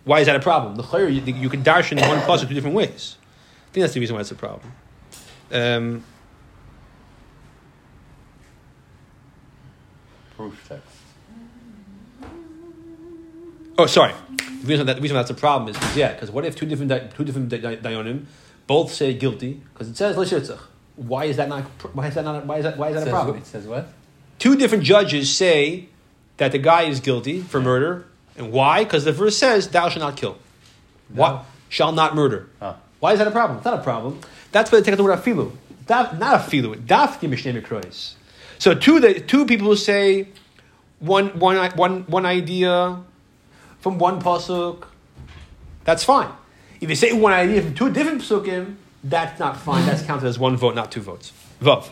why 0.05 0.17
is 0.21 0.27
that 0.27 0.37
a 0.37 0.39
problem? 0.51 0.71
The 0.81 0.83
chayr 0.83 1.07
you, 1.13 1.21
you 1.45 1.49
can 1.49 1.63
darshan 1.63 1.97
one 2.07 2.19
pasuk 2.29 2.47
two 2.47 2.53
different 2.53 2.77
ways. 2.81 3.17
I 3.67 3.69
think 3.73 3.81
that's 3.83 3.93
the 3.93 3.99
reason 3.99 4.13
why 4.15 4.21
it's 4.21 4.31
a 4.31 4.35
problem. 4.35 4.71
Um, 5.51 6.03
Proof 10.37 10.55
text. 10.69 10.95
oh, 13.77 13.85
sorry. 13.87 14.13
The 14.61 14.67
reason 14.71 14.85
that 14.87 14.95
the 14.95 15.01
reason 15.01 15.15
that's 15.15 15.29
a 15.29 15.33
problem 15.45 15.75
is 15.75 15.77
yeah, 15.95 16.13
because 16.13 16.31
what 16.31 16.45
if 16.45 16.55
two 16.55 16.65
different 16.65 16.89
di- 16.93 17.07
two 17.17 17.25
different 17.25 17.49
di- 17.49 17.57
di- 17.65 17.77
dayanim 17.85 18.25
both 18.65 18.93
say 18.93 19.13
guilty 19.13 19.51
because 19.73 19.89
it 19.89 19.97
says 19.97 20.15
l'shirtzach. 20.17 20.61
Why 20.97 21.25
is 21.25 21.37
that 21.37 21.47
not? 21.47 21.63
Why 21.95 22.07
is 22.07 22.15
that 22.15 22.25
not? 22.25 22.45
Why 22.45 22.57
is 22.57 22.63
that? 22.63 22.77
Why 22.77 22.89
is 22.89 22.95
that 22.95 23.07
a 23.07 23.11
problem? 23.11 23.37
it 23.37 23.45
says 23.45 23.65
what? 23.65 23.87
two 24.39 24.55
different 24.55 24.83
judges 24.83 25.35
say 25.35 25.87
that 26.37 26.51
the 26.51 26.57
guy 26.57 26.83
is 26.83 26.99
guilty 26.99 27.41
for 27.41 27.59
murder. 27.59 28.05
And 28.37 28.51
why? 28.51 28.83
Because 28.83 29.05
the 29.05 29.11
verse 29.11 29.37
says, 29.37 29.69
Thou 29.69 29.89
shalt 29.89 30.01
not 30.01 30.17
kill. 30.17 30.37
What? 31.09 31.45
Shall 31.69 31.91
not 31.91 32.15
murder. 32.15 32.47
Ah. 32.61 32.77
Why 32.99 33.13
is 33.13 33.19
that 33.19 33.27
a 33.27 33.31
problem? 33.31 33.57
It's 33.57 33.65
not 33.65 33.79
a 33.79 33.83
problem. 33.83 34.19
That's 34.51 34.71
why 34.71 34.79
they 34.79 34.85
take 34.85 34.93
out 34.93 34.97
the 34.97 35.03
word 35.03 35.17
afilu. 35.17 35.51
Daf, 35.85 36.17
not 36.17 36.41
afilu. 36.41 36.75
Daf 36.75 37.19
mishnei 37.19 37.59
mikrois. 37.59 38.13
So 38.59 38.73
two, 38.73 38.99
the, 38.99 39.19
two 39.19 39.45
people 39.45 39.67
who 39.67 39.75
say 39.75 40.29
one, 40.99 41.39
one, 41.39 41.71
one, 41.71 42.03
one 42.03 42.25
idea 42.25 43.01
from 43.79 43.97
one 43.97 44.21
pasuk, 44.21 44.85
that's 45.83 46.03
fine. 46.03 46.29
If 46.81 46.89
you 46.89 46.95
say 46.95 47.13
one 47.13 47.33
idea 47.33 47.61
from 47.61 47.73
two 47.73 47.91
different 47.91 48.21
pasukim, 48.21 48.75
that's 49.03 49.39
not 49.39 49.57
fine. 49.57 49.85
That's 49.85 50.03
counted 50.03 50.27
as 50.27 50.39
one 50.39 50.57
vote, 50.57 50.75
not 50.75 50.91
two 50.91 51.01
votes. 51.01 51.31
Vav. 51.61 51.89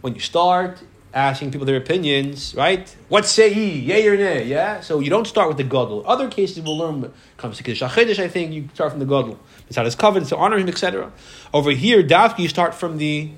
When 0.00 0.14
you 0.14 0.20
start 0.20 0.82
asking 1.14 1.50
people 1.52 1.66
their 1.66 1.76
opinions, 1.76 2.54
right? 2.54 2.96
What 3.08 3.24
say 3.24 3.52
ye, 3.52 3.80
yay 3.80 4.06
or 4.06 4.16
nay? 4.16 4.44
Yeah. 4.44 4.80
So 4.80 5.00
you 5.00 5.10
don't 5.10 5.26
start 5.26 5.48
with 5.48 5.56
the 5.56 5.64
gadol. 5.64 6.04
Other 6.06 6.28
cases 6.28 6.60
we'll 6.60 6.76
learn 6.76 7.12
comes 7.36 7.56
to 7.56 7.62
Kiddush 7.62 7.82
I 7.82 8.28
think 8.28 8.52
you 8.52 8.68
start 8.74 8.90
from 8.90 9.00
the 9.00 9.06
gadol. 9.06 9.38
It's 9.68 9.76
not 9.76 9.86
as 9.86 9.94
covered, 9.94 10.24
to 10.26 10.36
honor 10.36 10.58
him, 10.58 10.68
etc. 10.68 11.10
Over 11.52 11.70
here, 11.70 12.02
dafki, 12.02 12.40
you 12.40 12.48
start 12.48 12.74
from 12.74 12.98
the 12.98 13.30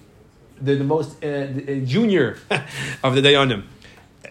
the, 0.61 0.75
the 0.75 0.85
most 0.85 1.23
uh, 1.23 1.47
the, 1.53 1.83
uh, 1.83 1.87
junior 1.87 2.39
of 3.03 3.15
the 3.15 3.21
Dayanim. 3.21 3.65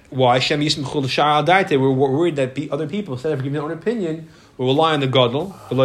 Why? 0.10 0.40
Shem 0.40 0.62
Yismechul 0.62 1.04
Sha'al 1.06 1.46
Daite. 1.46 1.80
We're 1.80 1.92
we're 1.92 2.10
worried 2.10 2.36
that 2.38 2.58
other 2.72 2.88
people, 2.88 3.14
instead 3.16 3.32
of 3.34 3.40
giving 3.40 3.54
their 3.54 3.64
own 3.64 3.72
opinion, 3.72 4.28
will 4.58 4.68
rely 4.68 4.94
on 4.94 5.00
the 5.00 5.08
Gadol. 5.08 5.56
They're 5.70 5.78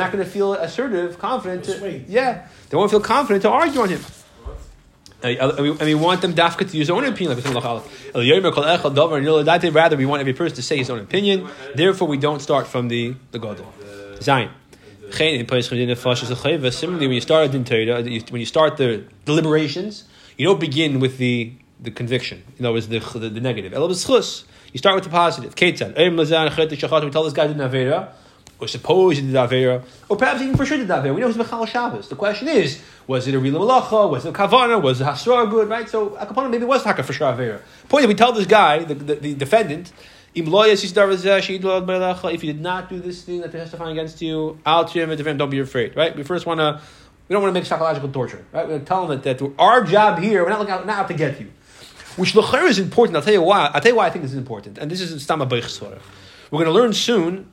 not 0.00 0.12
going 0.12 0.24
to 0.24 0.30
feel 0.30 0.54
assertive, 0.54 1.18
confident. 1.18 1.64
To, 1.64 2.04
yeah, 2.08 2.46
they 2.70 2.76
won't 2.76 2.90
feel 2.90 3.00
confident 3.00 3.42
to 3.42 3.50
argue 3.50 3.80
on 3.80 3.88
him. 3.90 4.00
And 5.22 5.58
we, 5.58 5.70
and 5.70 5.80
we 5.80 5.94
want 5.94 6.20
them 6.20 6.34
dafka 6.34 6.70
to 6.70 6.76
use 6.76 6.88
their 6.88 6.96
own 6.96 7.04
opinion. 7.04 7.36
Like 7.36 7.36
we 7.38 7.42
said 7.42 7.56
in 7.56 7.62
Lachal. 7.62 7.82
El 8.14 8.20
yomer 8.22 8.52
kol 8.52 8.64
echad 8.64 8.94
davar 8.94 9.22
nilo 9.22 9.42
date. 9.42 9.72
Rather, 9.72 9.96
we 9.96 10.06
want 10.06 10.20
every 10.20 10.34
person 10.34 10.56
to 10.56 10.62
say 10.62 10.76
his 10.76 10.90
own 10.90 11.00
opinion. 11.00 11.48
Therefore, 11.74 12.06
we 12.06 12.16
don't 12.18 12.40
start 12.40 12.66
from 12.66 12.88
the 12.88 13.14
the 13.30 13.38
gadol. 13.38 13.72
Zayin. 14.18 14.50
Geen 15.10 15.40
in 15.40 15.46
place 15.46 15.70
in 15.72 15.88
the 15.88 15.96
fashes 15.96 16.30
of 16.30 16.38
chayva. 16.38 16.72
Similarly, 16.72 17.06
when 17.06 17.14
you 17.14 17.20
start 17.20 17.54
in 17.54 17.64
Torah, 17.64 18.02
you- 18.02 18.22
when 18.30 18.40
you 18.40 18.46
start 18.46 18.76
the 18.76 19.04
deliberations, 19.24 20.04
you 20.36 20.46
don't 20.46 20.60
begin 20.60 21.00
with 21.00 21.18
the 21.18 21.52
the 21.80 21.90
conviction. 21.90 22.42
In 22.58 22.64
other 22.64 22.74
words, 22.74 22.88
the 22.88 22.98
the, 22.98 23.28
the 23.28 23.40
negative. 23.40 23.74
El 23.74 23.88
b'schus. 23.88 24.44
You 24.72 24.78
start 24.78 24.94
with 24.94 25.04
the 25.04 25.10
positive. 25.10 25.54
Shachat. 25.54 27.04
We 27.04 27.10
tell 27.10 27.24
this 27.24 27.32
guy 27.32 27.46
did 27.46 27.56
avera, 27.56 28.10
or 28.58 28.68
suppose 28.68 29.16
he 29.16 29.22
did 29.22 29.34
avera, 29.34 29.82
or 30.08 30.16
perhaps 30.16 30.42
even 30.42 30.56
for 30.56 30.66
sure 30.66 30.76
did 30.76 30.88
avera. 30.88 31.14
We 31.14 31.20
know 31.20 31.28
he's 31.28 31.36
mechal 31.36 31.66
Shabbos. 31.66 32.08
The 32.08 32.16
question 32.16 32.48
is, 32.48 32.82
was 33.06 33.28
it 33.28 33.34
a 33.34 33.38
real 33.38 33.54
malacha? 33.54 34.10
Was 34.10 34.26
it 34.26 34.30
a 34.30 34.32
kavana? 34.32 34.82
Was 34.82 35.00
it 35.00 35.04
hasra 35.04 35.50
good? 35.50 35.68
Right. 35.68 35.88
So 35.88 36.10
akaponim 36.10 36.50
maybe 36.50 36.64
was 36.64 36.82
taka 36.82 37.02
for 37.02 37.12
sure. 37.12 37.60
Point 37.88 38.04
is, 38.04 38.08
we 38.08 38.14
tell 38.14 38.32
this 38.32 38.46
guy, 38.46 38.84
the, 38.84 38.94
the, 38.94 39.14
the 39.14 39.34
defendant. 39.34 39.92
If 40.38 40.44
you 40.44 40.52
did 42.52 42.60
not 42.60 42.90
do 42.90 43.00
this 43.00 43.22
thing 43.22 43.40
that 43.40 43.52
they're 43.52 43.62
testifying 43.62 43.98
against 43.98 44.20
you, 44.20 44.58
don't 44.66 45.50
be 45.50 45.60
afraid. 45.60 45.96
Right. 45.96 46.14
We 46.14 46.22
first 46.24 46.44
want 46.44 46.60
to. 46.60 46.82
We 47.28 47.32
don't 47.32 47.42
want 47.42 47.54
to 47.54 47.58
make 47.58 47.64
psychological 47.64 48.10
torture. 48.10 48.44
Right. 48.52 48.68
We're 48.68 48.80
telling 48.80 49.08
them 49.08 49.22
that, 49.22 49.38
that 49.38 49.52
our 49.58 49.82
job 49.82 50.18
here. 50.18 50.44
We're 50.44 50.50
not 50.50 50.58
looking 50.58 50.74
out, 50.74 50.86
not 50.86 50.98
out 50.98 51.08
to 51.08 51.14
get 51.14 51.40
you. 51.40 51.50
Which 52.16 52.34
l'chayr 52.34 52.66
is 52.66 52.78
important. 52.78 53.16
I'll 53.16 53.22
tell 53.22 53.32
you 53.32 53.42
why. 53.42 53.70
I'll 53.72 53.80
tell 53.80 53.92
you 53.92 53.96
why 53.96 54.06
I 54.06 54.10
think 54.10 54.22
this 54.22 54.32
is 54.32 54.38
important. 54.38 54.78
And 54.78 54.90
this 54.90 55.00
is 55.00 55.26
stama 55.26 55.48
beichsora. 55.48 56.00
We're 56.50 56.64
going 56.64 56.66
to 56.66 56.72
learn 56.72 56.92
soon 56.92 57.50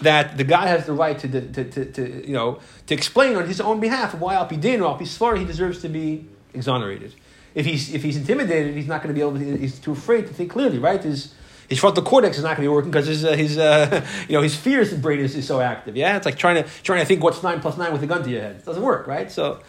that 0.00 0.36
the 0.36 0.44
guy 0.44 0.66
has 0.66 0.86
the 0.86 0.92
right 0.92 1.18
to, 1.18 1.28
to, 1.28 1.64
to, 1.64 1.84
to, 1.92 2.26
you 2.26 2.34
know 2.34 2.58
to 2.86 2.94
explain 2.94 3.34
on 3.36 3.46
his 3.46 3.60
own 3.60 3.80
behalf 3.80 4.14
why 4.14 4.34
al 4.34 4.46
din 4.46 4.80
or 4.80 4.88
al 4.88 4.98
svara 4.98 5.38
he 5.38 5.44
deserves 5.44 5.80
to 5.82 5.88
be 5.88 6.26
exonerated. 6.52 7.14
If 7.54 7.64
he's 7.64 7.94
if 7.94 8.02
he's 8.02 8.16
intimidated, 8.16 8.74
he's 8.74 8.86
not 8.86 9.02
going 9.02 9.14
to 9.14 9.18
be 9.18 9.26
able 9.26 9.38
to. 9.38 9.56
He's 9.56 9.78
too 9.78 9.92
afraid 9.92 10.26
to 10.26 10.34
think 10.34 10.50
clearly. 10.50 10.78
Right? 10.78 11.02
His 11.02 11.32
his 11.68 11.78
frontal 11.78 12.02
cortex 12.02 12.36
is 12.36 12.42
not 12.42 12.56
going 12.56 12.66
to 12.66 12.70
be 12.70 12.74
working 12.74 12.90
because 12.90 13.06
his 13.06 13.24
uh, 13.24 13.32
his 13.32 13.56
uh, 13.56 14.04
you 14.28 14.34
know 14.34 14.42
his 14.42 14.56
fears 14.56 14.92
brain 14.94 15.20
is, 15.20 15.34
is 15.36 15.46
so 15.46 15.60
active. 15.60 15.96
Yeah, 15.96 16.16
it's 16.16 16.26
like 16.26 16.36
trying 16.36 16.62
to 16.62 16.68
trying 16.82 17.00
to 17.00 17.06
think 17.06 17.22
what's 17.22 17.42
nine 17.42 17.60
plus 17.60 17.78
nine 17.78 17.92
with 17.92 18.02
a 18.02 18.06
gun 18.06 18.22
to 18.24 18.30
your 18.30 18.42
head. 18.42 18.56
It 18.56 18.64
doesn't 18.64 18.82
work. 18.82 19.06
Right? 19.06 19.30
So. 19.30 19.60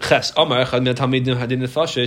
Ches. 0.00 0.32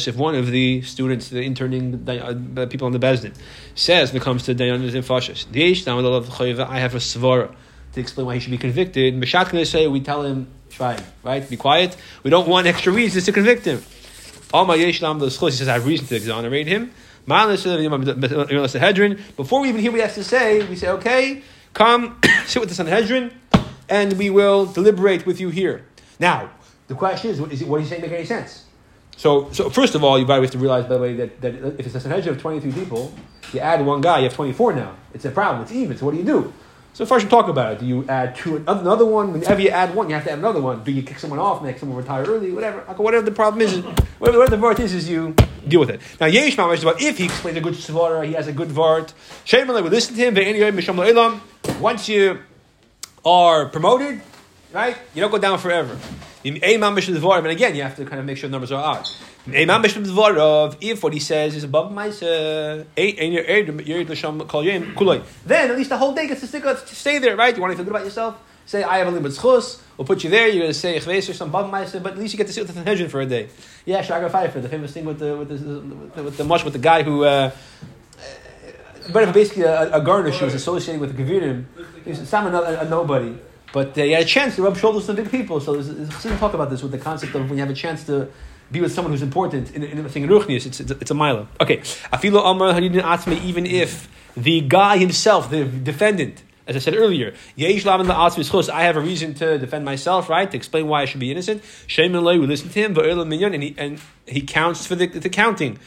If 0.08 0.16
one 0.16 0.36
of 0.36 0.48
the 0.48 0.82
students, 0.82 1.30
the 1.30 1.42
interning 1.42 2.08
uh, 2.08 2.66
people 2.68 2.88
on 2.88 2.94
the 2.94 3.00
Bezdin, 3.00 3.36
says 3.76 4.12
when 4.12 4.22
it 4.22 4.26
comes 4.26 4.44
to 4.44 4.56
Dayan 4.56 4.90
Nefashes, 4.90 5.46
Deish 5.46 5.84
Tamid 5.84 6.04
Olav 6.04 6.28
Chayva, 6.28 6.68
I 6.68 6.80
have 6.80 6.96
a 6.96 7.00
svara 7.00 7.54
to 7.94 8.00
explain 8.00 8.28
why 8.28 8.36
he 8.36 8.40
should 8.40 8.52
be 8.52 8.58
convicted. 8.58 9.16
Meshat 9.16 9.50
can 9.50 9.66
say 9.66 9.88
we 9.88 10.00
tell 10.00 10.24
him 10.24 10.48
Shvai, 10.70 11.04
right? 11.24 11.50
Be 11.50 11.58
quiet. 11.58 11.98
We 12.24 12.30
don't 12.30 12.48
want 12.48 12.68
extra 12.68 12.94
reasons 12.94 13.26
to 13.26 13.32
convict 13.32 13.66
him. 13.66 13.82
Amar 14.54 14.78
Yesh 14.78 15.02
Lam 15.02 15.20
He 15.20 15.30
says 15.30 15.68
I 15.68 15.74
have 15.74 15.86
reason 15.86 16.08
to 16.08 16.16
exonerate 16.16 16.68
him. 16.68 16.92
Before 17.26 17.48
we 19.62 19.70
even 19.70 19.82
hear 19.82 19.92
what 19.92 19.98
he 19.98 20.02
has 20.02 20.16
to 20.16 20.24
say, 20.24 20.68
we 20.68 20.76
say, 20.76 20.90
okay, 20.90 21.44
come 21.74 22.20
sit 22.46 22.60
with 22.60 22.70
the 22.70 22.76
Sanhedrin, 22.76 23.32
and 23.88 24.14
we 24.14 24.32
will 24.32 24.66
deliberate 24.66 25.26
with 25.26 25.40
you 25.40 25.50
here. 25.50 25.86
Now, 26.20 26.50
the 26.92 26.98
question 26.98 27.32
is, 27.32 27.40
what 27.40 27.80
he's 27.80 27.88
saying 27.88 28.02
make 28.02 28.12
any 28.12 28.26
sense? 28.26 28.66
So, 29.16 29.50
so 29.54 29.70
first 29.70 29.96
of 29.96 30.04
all, 30.04 30.20
you 30.20 30.26
probably 30.26 30.46
have 30.48 30.52
to 30.52 30.58
realize, 30.58 30.84
by 30.84 30.96
the 30.96 31.00
way, 31.02 31.14
that, 31.16 31.40
that 31.40 31.56
if 31.80 31.86
it's 31.86 31.96
a 31.96 32.02
Sanhedrin 32.02 32.36
of 32.36 32.42
23 32.42 32.70
people, 32.74 33.14
you 33.54 33.62
add 33.62 33.86
one 33.86 34.02
guy, 34.02 34.18
you 34.18 34.24
have 34.26 34.34
24 34.34 34.74
now. 34.74 34.96
It's 35.14 35.24
a 35.24 35.32
problem. 35.32 35.64
It's 35.64 35.72
even. 35.72 35.96
So 35.96 36.06
what 36.06 36.12
do 36.12 36.18
you 36.18 36.26
do? 36.26 36.54
So 36.92 37.06
first, 37.06 37.24
you 37.24 37.30
talk 37.30 37.48
about 37.48 37.72
it. 37.72 37.80
Do 37.80 37.86
you 37.86 38.06
add 38.10 38.36
two, 38.36 38.58
another 38.68 39.06
one? 39.06 39.32
Whenever 39.32 39.62
you 39.62 39.70
add 39.70 39.96
one, 39.96 40.10
you 40.10 40.16
have 40.16 40.26
to 40.26 40.32
add 40.32 40.40
another 40.40 40.60
one. 40.60 40.84
Do 40.84 40.92
you 40.92 41.02
kick 41.02 41.18
someone 41.18 41.40
off, 41.40 41.64
make 41.64 41.80
someone 41.80 41.98
retire 41.98 42.26
early, 42.26 42.52
whatever? 42.52 42.82
Whatever 42.98 43.24
the 43.24 43.32
problem 43.32 43.62
is, 43.62 43.78
whatever, 44.20 44.40
whatever 44.40 44.50
the 44.50 44.58
vart 44.58 44.80
is, 44.82 44.94
is 44.94 45.10
you 45.10 45.34
deal 45.66 45.80
with 45.80 45.92
it. 45.92 46.02
Now, 46.20 46.26
Yesh 46.26 46.58
Mamash 46.58 46.74
is 46.80 46.84
about 46.84 47.02
if 47.02 47.18
he 47.20 47.26
explains 47.26 47.58
a 47.58 47.62
good 47.62 47.76
svara, 47.76 48.26
he 48.26 48.34
has 48.34 48.48
a 48.48 48.52
good 48.52 48.68
vart. 48.68 49.14
Shemale, 49.46 49.82
we 49.82 49.90
listen 49.90 50.14
to 50.16 50.22
him. 50.22 50.36
Le'elam. 50.36 51.40
Once 51.80 52.10
you 52.10 52.40
are 53.24 53.70
promoted, 53.70 54.20
right, 54.74 54.98
you 55.14 55.22
don't 55.22 55.32
go 55.32 55.38
down 55.38 55.58
forever. 55.58 55.98
And 56.44 57.52
again, 57.52 57.76
you 57.76 57.84
have 57.84 57.96
to 57.98 58.06
kind 58.06 58.20
of 58.20 58.26
make 58.26 58.38
sure 58.38 58.50
the 58.50 58.52
numbers 58.52 58.72
are 58.72 58.84
odd. 58.84 59.08
If 60.82 61.04
what 61.04 61.14
he 61.14 61.20
says 61.20 61.56
is 61.56 61.64
above 61.64 61.92
my 61.92 62.10
then 62.10 62.86
at 65.72 65.78
least 65.78 65.90
the 65.90 65.98
whole 65.98 66.14
day 66.14 66.28
gets 66.28 66.42
to 66.42 66.96
stay 66.96 67.20
there, 67.20 67.36
right? 67.36 67.56
You 67.56 67.62
want 67.62 67.72
to 67.72 67.78
feel 67.78 67.86
good 67.86 67.92
about 67.92 68.06
yourself? 68.06 68.38
Say 68.66 68.84
I 68.84 69.00
have 69.00 69.14
a 69.14 69.20
bit 69.20 69.32
schus. 69.32 69.82
We'll 69.98 70.06
put 70.06 70.24
you 70.24 70.30
there. 70.30 70.48
You're 70.48 70.62
going 70.62 70.72
to 70.72 70.74
say 70.74 70.98
chves 71.00 71.30
or 71.30 71.34
some 71.34 71.50
above 71.50 71.70
my 71.70 71.86
but 72.00 72.14
at 72.14 72.18
least 72.18 72.34
you 72.34 72.38
get 72.38 72.48
to 72.48 72.54
sit 72.54 72.62
with 72.62 72.70
the 72.70 72.74
Sanhedrin 72.76 73.10
for 73.10 73.20
a 73.20 73.26
day. 73.26 73.50
Yeah, 73.86 74.04
Shagar 74.04 74.30
Pfeiffer, 74.32 74.62
the 74.62 74.70
famous 74.70 74.94
thing 74.94 75.06
with 75.06 75.20
the 75.20 75.36
with 75.36 75.50
the 75.50 76.24
with 76.24 76.38
the, 76.38 76.44
mush 76.44 76.64
with 76.64 76.74
the 76.74 76.80
guy 76.80 77.04
who. 77.04 77.24
Uh, 77.24 77.52
but 79.12 79.34
basically 79.34 79.64
a, 79.64 79.92
a 79.96 80.02
garnish 80.02 80.38
who 80.38 80.46
was 80.46 80.54
associated 80.54 81.02
with 81.02 81.16
the 81.16 81.24
Gavirim, 81.24 81.66
he 82.04 82.12
was 82.12 82.30
some 82.30 82.54
a, 82.54 82.62
a 82.62 82.88
nobody. 82.88 83.36
But 83.74 83.96
he 83.96 84.12
had 84.12 84.24
a 84.24 84.26
chance 84.26 84.56
to 84.58 84.64
rub 84.64 84.78
shoulders 84.78 85.08
with 85.08 85.18
big 85.18 85.32
people. 85.32 85.60
So 85.60 85.74
there's, 85.74 85.88
there's 85.88 86.40
talk 86.40 86.54
about 86.54 86.70
this 86.70 86.82
with 86.84 86.92
the 86.92 86.98
concept 86.98 87.36
of 87.36 87.50
when 87.50 87.58
you 87.58 87.64
have 87.64 87.70
a 87.70 87.74
chance 87.74 88.06
to 88.06 88.30
be 88.72 88.82
with 88.82 88.94
someone 88.94 89.12
who's 89.12 89.22
important 89.22 89.72
in, 89.76 89.84
in, 89.84 90.06
a 90.06 90.10
thing 90.10 90.24
in 90.24 90.30
Ruchnius, 90.30 90.66
it's, 90.66 90.80
it's, 90.80 90.92
it's 90.92 91.12
a 91.12 91.14
mila. 91.14 91.48
Okay. 91.60 91.78
Afilo 91.78 92.46
Amar 92.46 92.74
Hadidin 92.74 93.02
Atzme, 93.02 93.42
even 93.44 93.66
if 93.66 94.10
the 94.36 94.62
guy 94.62 94.98
himself, 94.98 95.50
the 95.50 95.66
defendant, 95.66 96.44
as 96.68 96.76
I 96.76 96.80
said 96.80 96.96
earlier, 96.96 97.34
I 97.58 98.84
have 98.84 98.98
a 98.98 99.02
reason 99.02 99.34
to 99.36 99.58
defend 99.58 99.84
myself, 99.84 100.30
right? 100.30 100.50
To 100.50 100.56
explain 100.56 100.88
why 100.88 101.02
I 101.02 101.06
should 101.06 101.20
be 101.20 101.32
innocent. 101.32 101.64
Shem 101.88 102.14
we 102.14 102.20
listen 102.20 102.70
to 102.70 102.80
him, 102.80 102.94
but 102.94 103.06
and 103.06 103.64
he, 103.64 103.76
and 103.78 104.00
he 104.26 104.42
counts 104.42 104.86
for 104.86 104.96
the, 104.96 105.08
the 105.08 105.30
counting. 105.30 105.80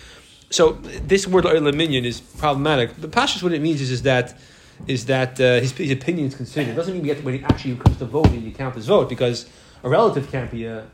So 0.50 0.72
this 0.72 1.26
word 1.26 1.44
Minyan 1.74 2.04
is 2.04 2.20
problematic. 2.20 3.00
But 3.00 3.10
Pashas, 3.12 3.42
what 3.42 3.52
it 3.52 3.62
means 3.62 3.80
is, 3.80 3.90
is 3.90 4.02
that 4.02 4.38
is 4.86 5.06
that 5.06 5.40
uh, 5.40 5.60
his, 5.60 5.72
his 5.72 5.90
opinion 5.90 6.28
is 6.28 6.34
considered. 6.34 6.70
It 6.70 6.74
doesn't 6.74 6.94
mean 6.94 7.04
you 7.04 7.14
get 7.14 7.20
to, 7.20 7.24
when 7.24 7.38
he 7.38 7.44
actually 7.44 7.76
comes 7.76 7.96
to 7.98 8.04
voting, 8.04 8.42
you 8.42 8.52
count 8.52 8.74
his 8.74 8.86
vote 8.86 9.08
because 9.08 9.48
a 9.82 9.88
relative 9.88 10.30
can't 10.30 10.50
be 10.50 10.66
a 10.66 10.86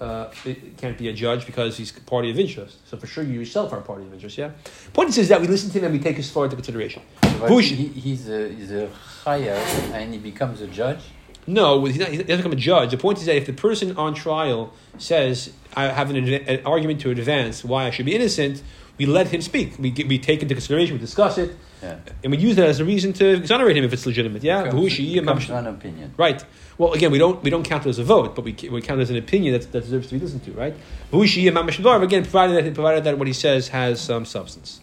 uh, 0.00 0.30
can't 0.76 0.96
be 0.96 1.08
a 1.08 1.12
judge 1.12 1.44
because 1.44 1.76
he's 1.76 1.90
party 1.90 2.30
of 2.30 2.38
interest. 2.38 2.78
So 2.88 2.96
for 2.96 3.06
sure, 3.06 3.24
you 3.24 3.40
yourself 3.40 3.72
are 3.72 3.80
party 3.80 4.04
of 4.04 4.12
interest. 4.12 4.38
Yeah. 4.38 4.50
Point 4.92 5.16
is 5.18 5.28
that 5.28 5.40
we 5.40 5.48
listen 5.48 5.70
to 5.70 5.78
him 5.78 5.86
and 5.86 5.92
we 5.92 5.98
take 5.98 6.16
his 6.16 6.30
story 6.30 6.44
into 6.44 6.56
consideration. 6.56 7.02
Bush- 7.40 7.72
he, 7.72 7.88
he's 7.88 8.28
a 8.28 8.48
he's 8.48 8.70
a 8.70 8.88
chaya 9.24 9.56
and 9.92 10.12
he 10.12 10.20
becomes 10.20 10.60
a 10.60 10.66
judge. 10.68 11.00
No, 11.46 11.84
he's 11.86 11.98
not, 11.98 12.10
he 12.10 12.18
doesn't 12.18 12.36
become 12.36 12.52
a 12.52 12.56
judge. 12.56 12.90
The 12.90 12.98
point 12.98 13.18
is 13.18 13.26
that 13.26 13.36
if 13.36 13.46
the 13.46 13.54
person 13.54 13.96
on 13.96 14.14
trial 14.14 14.72
says, 14.98 15.52
"I 15.74 15.86
have 15.86 16.10
an, 16.10 16.16
an 16.28 16.64
argument 16.66 17.00
to 17.00 17.10
advance 17.10 17.64
why 17.64 17.86
I 17.86 17.90
should 17.90 18.06
be 18.06 18.14
innocent," 18.14 18.62
we 18.98 19.06
let 19.06 19.28
him 19.28 19.40
speak. 19.40 19.78
We, 19.78 19.90
we 20.08 20.18
take 20.18 20.42
into 20.42 20.54
consideration. 20.54 20.96
We 20.96 21.00
discuss 21.00 21.38
it, 21.38 21.56
Yeah. 21.82 21.98
and 22.22 22.32
we 22.32 22.38
use 22.38 22.56
that 22.56 22.68
as 22.68 22.80
a 22.80 22.84
reason 22.84 23.12
to 23.14 23.26
exonerate 23.36 23.76
him 23.76 23.84
if 23.84 23.92
it's 23.92 24.04
legitimate. 24.04 24.42
Yeah. 24.42 24.64
Becomes 24.64 24.98
Mamash- 24.98 25.50
one 25.50 25.66
opinion. 25.68 26.12
Right. 26.16 26.44
Well, 26.76 26.92
again, 26.92 27.10
we 27.10 27.18
don't 27.18 27.42
we 27.42 27.50
don't 27.50 27.64
count 27.64 27.86
it 27.86 27.88
as 27.90 27.98
a 27.98 28.04
vote, 28.04 28.34
but 28.36 28.44
we, 28.44 28.52
we 28.70 28.82
count 28.82 29.00
it 29.00 29.04
as 29.04 29.10
an 29.10 29.16
opinion 29.16 29.52
that, 29.54 29.70
that 29.72 29.80
deserves 29.82 30.08
to 30.08 30.14
be 30.14 30.20
listened 30.20 30.44
to, 30.44 30.52
right? 30.52 30.74
Again, 31.12 32.22
provided 32.22 32.64
that 32.64 32.74
provided 32.74 33.04
that 33.04 33.18
what 33.18 33.26
he 33.26 33.32
says 33.32 33.68
has 33.68 34.00
some 34.00 34.24
substance. 34.24 34.80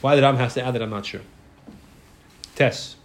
Why 0.00 0.16
the 0.16 0.22
Ram 0.22 0.36
has 0.36 0.54
to 0.54 0.64
add 0.64 0.74
that, 0.74 0.82
I'm 0.82 0.90
not 0.90 1.06
sure. 1.06 1.22
Tess. 2.56 2.96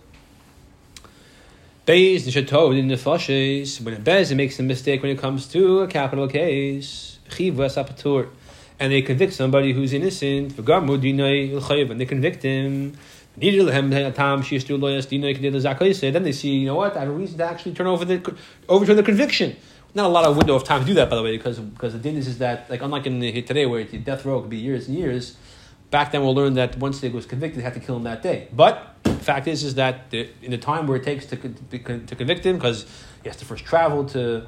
Bez 1.85 2.27
nishatov 2.27 2.77
in 2.77 2.87
the 2.87 2.97
fashes. 2.97 3.81
When 3.81 3.95
a 3.95 3.99
bez 3.99 4.33
makes 4.33 4.59
a 4.59 4.63
mistake 4.63 5.01
when 5.01 5.11
it 5.11 5.17
comes 5.17 5.47
to 5.47 5.79
a 5.79 5.87
capital 5.87 6.27
case, 6.27 7.17
chiv 7.35 7.55
apatur, 7.55 8.29
and 8.79 8.91
they 8.91 9.01
convict 9.01 9.33
somebody 9.33 9.73
who's 9.73 9.93
innocent. 9.93 10.57
and 10.57 11.99
they 11.99 12.05
convict 12.05 12.43
him. 12.43 12.93
Then 13.37 13.53
they 16.23 16.31
see, 16.31 16.49
you 16.55 16.65
know 16.65 16.75
what? 16.75 16.97
I 16.97 16.99
have 17.01 17.09
a 17.09 17.11
reason 17.11 17.37
to 17.37 17.45
actually 17.45 17.73
turn 17.73 17.87
over 17.87 18.05
the 18.05 18.35
overturn 18.67 18.95
the 18.95 19.03
conviction. 19.03 19.55
Not 19.93 20.05
a 20.05 20.09
lot 20.09 20.25
of 20.25 20.37
window 20.37 20.55
of 20.55 20.63
time 20.63 20.81
to 20.81 20.85
do 20.87 20.93
that, 20.95 21.09
by 21.09 21.15
the 21.15 21.23
way, 21.23 21.35
because 21.37 21.59
because 21.59 21.93
the 21.93 21.99
din 21.99 22.15
is, 22.15 22.27
is 22.27 22.37
that 22.39 22.69
like 22.69 22.81
unlike 22.81 23.05
in 23.07 23.19
the, 23.19 23.41
today 23.41 23.65
where 23.65 23.83
the 23.83 23.97
death 23.97 24.25
row 24.25 24.41
could 24.41 24.49
be 24.49 24.57
years 24.57 24.87
and 24.87 24.97
years. 24.97 25.37
Back 25.89 26.11
then, 26.11 26.21
we'll 26.21 26.35
learn 26.35 26.53
that 26.53 26.77
once 26.77 26.99
they 27.01 27.09
was 27.09 27.25
convicted, 27.25 27.59
they 27.59 27.63
had 27.63 27.73
to 27.73 27.79
kill 27.79 27.95
him 27.95 28.03
that 28.03 28.21
day. 28.21 28.47
But 28.53 28.95
the 29.01 29.15
fact 29.15 29.47
is, 29.47 29.63
is 29.63 29.73
that 29.75 30.11
the, 30.11 30.29
in 30.43 30.51
the 30.51 30.57
time 30.59 30.85
where 30.85 30.97
it 30.97 31.03
takes 31.03 31.25
to 31.27 31.35
to, 31.35 31.99
to 32.05 32.15
convict 32.15 32.45
him, 32.45 32.57
because 32.57 32.85
he 33.23 33.29
has 33.29 33.37
to 33.37 33.45
first 33.45 33.65
travel 33.65 34.05
to 34.05 34.45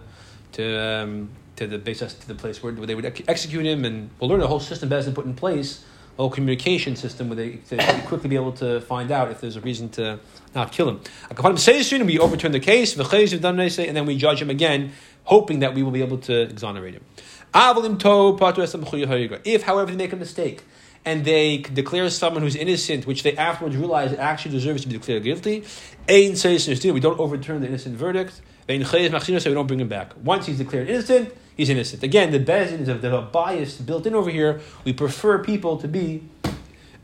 to 0.51 0.79
um, 0.79 1.29
to 1.61 1.77
the 1.77 1.83
to 2.21 2.27
the 2.27 2.35
place 2.35 2.63
where, 2.63 2.71
they 2.71 2.95
would 2.95 3.05
ex- 3.05 3.21
execute 3.27 3.65
him, 3.65 3.85
and 3.85 4.09
we'll 4.19 4.29
learn 4.29 4.39
the 4.39 4.47
whole 4.47 4.59
system 4.59 4.89
that 4.89 4.95
has 4.95 5.05
been 5.05 5.15
put 5.15 5.25
in 5.25 5.35
place. 5.35 5.83
whole 6.17 6.29
communication 6.29 6.95
system 6.95 7.29
where 7.29 7.35
they 7.35 7.51
to 7.77 8.01
quickly 8.05 8.29
be 8.29 8.35
able 8.35 8.51
to 8.53 8.81
find 8.81 9.11
out 9.11 9.31
if 9.31 9.41
there's 9.41 9.55
a 9.55 9.61
reason 9.61 9.89
to 9.89 10.19
not 10.53 10.71
kill 10.71 10.89
him. 10.89 11.01
And 11.29 12.07
we 12.07 12.19
overturn 12.19 12.51
the 12.51 12.59
case, 12.59 12.97
and 12.97 13.97
then 13.97 14.05
we 14.05 14.17
judge 14.17 14.41
him 14.41 14.49
again, 14.49 14.91
hoping 15.23 15.59
that 15.59 15.73
we 15.73 15.83
will 15.83 15.91
be 15.91 16.01
able 16.01 16.17
to 16.19 16.41
exonerate 16.41 16.95
him. 16.95 17.05
If, 17.53 19.63
however, 19.63 19.91
they 19.91 19.97
make 19.97 20.13
a 20.13 20.15
mistake 20.15 20.63
and 21.03 21.25
they 21.25 21.57
declare 21.57 22.09
someone 22.09 22.43
who's 22.43 22.55
innocent, 22.55 23.07
which 23.07 23.23
they 23.23 23.35
afterwards 23.35 23.75
realize 23.75 24.13
actually 24.13 24.51
deserves 24.51 24.83
to 24.83 24.87
be 24.87 24.97
declared 24.97 25.23
guilty, 25.23 25.63
we 26.07 26.99
don't 26.99 27.19
overturn 27.19 27.61
the 27.61 27.67
innocent 27.67 27.97
verdict. 27.97 28.41
So 28.79 29.49
we 29.49 29.55
don't 29.55 29.67
bring 29.67 29.79
him 29.79 29.87
back. 29.87 30.13
Once 30.23 30.45
he's 30.45 30.57
declared 30.57 30.89
innocent, 30.89 31.33
he's 31.55 31.69
innocent. 31.69 32.03
Again, 32.03 32.31
the 32.31 32.39
bezin 32.39 32.81
is 32.81 32.87
of 32.87 33.01
the 33.01 33.21
bias 33.21 33.77
built 33.77 34.05
in 34.05 34.15
over 34.15 34.29
here. 34.29 34.61
We 34.83 34.93
prefer 34.93 35.43
people 35.43 35.77
to 35.77 35.87
be 35.87 36.23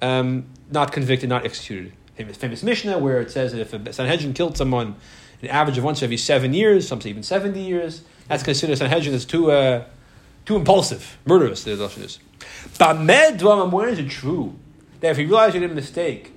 um, 0.02 0.46
not 0.72 0.92
convicted, 0.92 1.30
not 1.30 1.46
executed. 1.46 1.94
Famous, 2.16 2.38
famous 2.38 2.64
Mishnah 2.64 2.98
where 2.98 3.22
it 3.22 3.30
says 3.30 3.52
that 3.52 3.62
if 3.62 3.74
a 3.74 3.94
Sanhedrin 3.94 4.34
killed 4.34 4.58
someone 4.58 4.96
an 5.42 5.50
average 5.50 5.78
of 5.78 5.84
once 5.84 6.02
every 6.02 6.18
seven 6.18 6.54
years, 6.54 6.88
some 6.88 7.00
say 7.00 7.10
even 7.10 7.24
70 7.24 7.60
years, 7.60 8.02
that's 8.28 8.44
considered 8.44 8.78
Sanhedrin 8.78 9.14
as 9.14 9.26
too, 9.26 9.52
uh, 9.52 9.86
too 10.46 10.56
impulsive, 10.56 11.18
murderous, 11.26 11.64
the 11.64 11.76
notion 11.76 12.04
is. 12.04 12.20
When 12.80 13.90
is 13.90 14.00
it 14.00 14.10
true 14.10 14.56
that 15.00 15.12
if 15.12 15.18
we 15.18 15.26
realize 15.26 15.54
we 15.54 15.60
did 15.60 15.72
a 15.72 15.76
mistake 15.76 16.34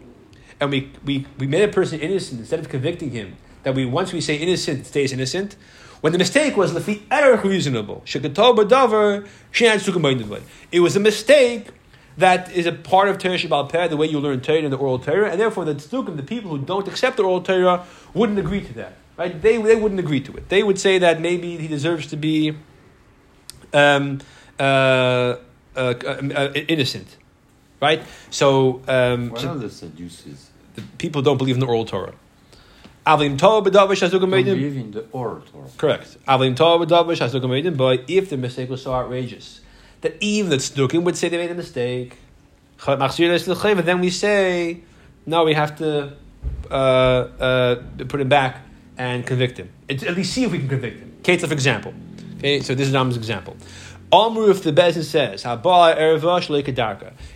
and 0.61 0.71
we, 0.71 0.93
we, 1.05 1.27
we 1.39 1.47
made 1.47 1.63
a 1.63 1.73
person 1.73 1.99
innocent 2.01 2.41
instead 2.41 2.61
of 2.61 2.69
convicting 2.69 3.11
him, 3.11 3.37
that 3.63 3.75
we 3.75 3.85
once 3.85 4.13
we 4.13 4.21
say 4.21 4.37
innocent 4.37 4.87
stays 4.87 5.13
innocent, 5.13 5.57
when 6.01 6.13
the 6.13 6.19
mistake 6.19 6.57
was 6.57 6.73
lefi 6.73 7.03
erech 7.11 7.45
reasonable, 7.45 8.03
shekatol 8.07 8.57
b'davar 8.57 9.27
she'an 9.51 9.79
sukum 9.79 10.43
It 10.73 10.81
was 10.81 10.97
a 10.97 11.01
mistake 11.01 11.69
that 12.17 12.51
is 12.53 12.67
a 12.67 12.73
part 12.73 13.09
of 13.09 13.19
Torah 13.19 13.37
Shabbal 13.37 13.71
Peh, 13.71 13.89
the 13.89 13.97
way 13.97 14.07
you 14.07 14.21
learn 14.21 14.41
Torah 14.41 14.59
in 14.59 14.71
the 14.71 14.77
oral 14.77 14.99
Torah, 14.99 15.31
and 15.31 15.41
therefore 15.41 15.65
the 15.65 15.75
tzdukim, 15.75 16.17
the 16.17 16.23
people 16.23 16.51
who 16.51 16.59
don't 16.59 16.87
accept 16.89 17.17
the 17.17 17.23
oral 17.23 17.41
Torah, 17.41 17.87
wouldn't 18.15 18.39
agree 18.39 18.61
to 18.61 18.73
that. 18.75 18.95
Right? 19.17 19.41
They, 19.41 19.61
they 19.61 19.77
wouldn't 19.77 20.01
agree 20.01 20.21
to 20.21 20.33
it. 20.37 20.49
They 20.49 20.63
would 20.63 20.79
say 20.79 20.99
that 20.99 21.21
maybe 21.21 21.59
he 21.59 21.69
deserves 21.69 22.07
to 22.09 22.17
be 22.17 22.57
um, 23.73 24.21
uh, 24.59 24.63
uh, 24.63 25.37
uh, 25.77 26.53
innocent. 26.55 27.17
Right? 27.81 28.03
So, 28.31 28.83
um, 28.89 29.31
What 29.31 29.41
so 29.41 29.53
are 29.53 29.59
the 29.59 29.71
Sadducees? 29.71 30.51
the 30.75 30.83
people 30.99 31.23
don't 31.23 31.39
believe 31.39 31.57
in 31.57 31.61
the 31.61 31.67
oral 31.67 31.85
Torah. 31.85 32.15
Avlim 33.07 33.39
Torah 33.39 33.63
b'davar 33.63 33.97
she'an 33.97 34.11
sukum 34.11 34.31
Don't 34.31 34.45
believe 34.45 34.77
in 34.77 34.91
the 34.91 35.07
oral 35.13 35.41
Torah. 35.41 35.69
Correct. 35.77 36.17
Avlim 36.27 36.55
Torah 36.57 36.85
b'davar 36.85 37.17
she'an 37.17 37.29
sukum. 37.29 37.77
But 37.77 38.05
if 38.09 38.31
the 38.31 38.37
mistake 38.37 38.69
was 38.69 38.83
so 38.83 38.93
outrageous 38.93 39.61
that 40.01 40.17
even 40.21 40.51
the 40.51 40.57
tzdukim 40.57 41.03
would 41.03 41.17
say 41.17 41.29
they 41.29 41.37
made 41.37 41.51
a 41.51 41.55
mistake, 41.55 42.17
then 42.87 44.01
we 44.01 44.11
say, 44.11 44.81
no, 45.27 45.45
we 45.45 45.55
have 45.55 45.77
to 45.77 46.17
uh, 46.71 46.75
uh, 46.75 47.83
put 48.09 48.21
him 48.21 48.29
back 48.29 48.63
and 48.97 49.27
convict 49.27 49.59
him. 49.59 49.71
At 49.89 50.17
least 50.17 50.33
see 50.33 50.45
if 50.45 50.53
we 50.53 50.59
can 50.59 50.69
convict 50.69 51.01
him. 51.01 51.13
Case 51.23 51.43
of 51.43 51.53
example. 51.53 51.93
Okay, 52.39 52.61
so 52.61 52.75
this 52.75 52.89
is 52.89 52.95
Am's 52.95 53.17
example. 53.17 53.57
Amru, 54.13 54.51
if 54.51 54.63
the 54.63 54.73
Bezin 54.73 55.05
says, 55.05 55.45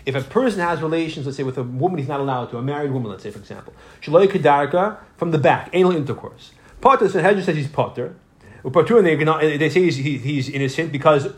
if 0.07 0.15
a 0.15 0.21
person 0.23 0.61
has 0.61 0.83
relations, 0.83 1.27
let's 1.27 1.37
say 1.37 1.45
with 1.45 1.57
a 1.59 1.63
woman 1.63 1.99
he's 1.99 2.09
not 2.09 2.19
allowed 2.21 2.47
to, 2.47 2.59
a 2.59 2.63
married 2.63 2.91
woman, 2.91 3.11
let's 3.11 3.23
say 3.23 3.31
for 3.31 3.39
example, 3.39 3.73
from 5.17 5.31
the 5.31 5.39
back, 5.39 5.71
anal 5.73 5.95
intercourse. 5.95 6.51
Potter 6.81 7.09
Sanhedrin 7.09 7.45
says 7.45 7.57
he's 7.57 7.69
potter. 7.69 8.17
They, 8.65 9.69
say 9.71 9.83
he's, 9.83 9.97
he- 9.97 10.19
he's 10.19 10.49
innocent 10.49 10.91
because 10.91 11.29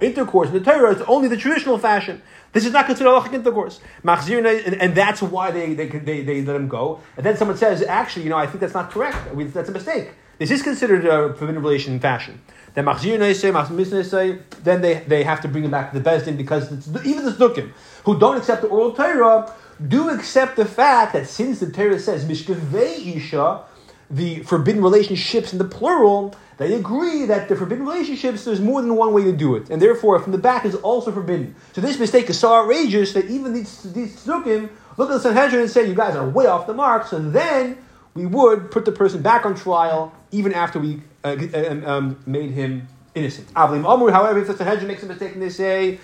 intercourse 0.00 0.48
in 0.48 0.54
the 0.54 0.60
Torah 0.60 0.94
is 0.94 1.02
only 1.02 1.28
the 1.28 1.36
traditional 1.36 1.78
fashion. 1.78 2.22
This 2.52 2.64
is 2.64 2.72
not 2.72 2.86
considered 2.86 3.10
halachic 3.10 3.34
intercourse. 3.34 3.80
And, 4.04 4.46
and 4.80 4.94
that's 4.94 5.20
why 5.20 5.50
they, 5.50 5.74
they, 5.74 5.88
they, 5.88 6.22
they 6.22 6.42
let 6.42 6.56
him 6.56 6.68
go. 6.68 7.00
And 7.16 7.26
then 7.26 7.36
someone 7.36 7.56
says, 7.56 7.82
actually, 7.82 8.22
you 8.22 8.30
know, 8.30 8.36
I 8.36 8.46
think 8.46 8.60
that's 8.60 8.72
not 8.72 8.90
correct. 8.92 9.18
That's 9.52 9.68
a 9.68 9.72
mistake. 9.72 10.10
This 10.38 10.50
is 10.50 10.62
considered 10.62 11.04
a 11.06 11.32
forbidden 11.34 11.62
relation 11.62 11.94
in 11.94 12.00
fashion. 12.00 12.40
Then 12.74 12.84
machzir 12.84 13.18
neisei, 13.18 14.42
then 14.62 14.82
they, 14.82 15.00
they 15.06 15.22
have 15.22 15.40
to 15.40 15.48
bring 15.48 15.64
him 15.64 15.70
back 15.70 15.92
to 15.92 15.98
the 15.98 16.10
Bezdin 16.10 16.36
because 16.36 16.70
even 17.06 17.24
the 17.24 17.30
Zdukim, 17.30 17.70
who 18.04 18.18
don't 18.18 18.36
accept 18.36 18.62
the 18.62 18.68
oral 18.68 18.92
Torah, 18.92 19.50
do 19.88 20.10
accept 20.10 20.56
the 20.56 20.66
fact 20.66 21.14
that 21.14 21.26
since 21.26 21.60
the 21.60 21.70
Torah 21.70 21.98
says, 21.98 22.26
mishkevei 22.26 23.16
isha, 23.16 23.62
the 24.10 24.42
forbidden 24.42 24.82
relationships 24.82 25.52
in 25.52 25.58
the 25.58 25.64
plural, 25.64 26.34
they 26.58 26.74
agree 26.74 27.24
that 27.26 27.48
the 27.48 27.56
forbidden 27.56 27.86
relationships, 27.86 28.44
there's 28.44 28.60
more 28.60 28.80
than 28.80 28.94
one 28.94 29.12
way 29.12 29.24
to 29.24 29.32
do 29.32 29.56
it. 29.56 29.68
And 29.70 29.80
therefore, 29.80 30.18
from 30.20 30.32
the 30.32 30.38
back 30.38 30.64
is 30.64 30.74
also 30.74 31.12
forbidden. 31.12 31.54
So 31.72 31.80
this 31.80 31.98
mistake 31.98 32.30
is 32.30 32.38
so 32.38 32.52
outrageous 32.54 33.12
that 33.14 33.26
even 33.26 33.52
these, 33.52 33.82
these 33.92 34.16
tzdukim 34.16 34.70
look 34.96 35.10
at 35.10 35.14
the 35.14 35.20
Sanhedrin 35.20 35.62
and 35.62 35.70
say, 35.70 35.86
you 35.88 35.94
guys 35.94 36.14
are 36.14 36.28
way 36.28 36.46
off 36.46 36.66
the 36.66 36.74
mark. 36.74 37.06
So 37.06 37.18
then 37.18 37.78
we 38.16 38.26
would 38.26 38.70
put 38.70 38.84
the 38.84 38.92
person 38.92 39.22
back 39.22 39.44
on 39.46 39.54
trial 39.54 40.12
even 40.32 40.52
after 40.52 40.78
we 40.78 41.02
uh, 41.22 41.36
um, 41.54 41.84
um, 41.84 42.22
made 42.26 42.50
him 42.50 42.88
innocent. 43.14 43.48
Amr, 43.54 44.10
however, 44.10 44.40
if 44.40 44.46
the 44.46 44.56
Sanhedrin 44.56 44.88
makes 44.88 45.02
a 45.02 45.06
mistake 45.06 45.32
and 45.34 45.42
they 45.42 45.48
say, 45.48 45.98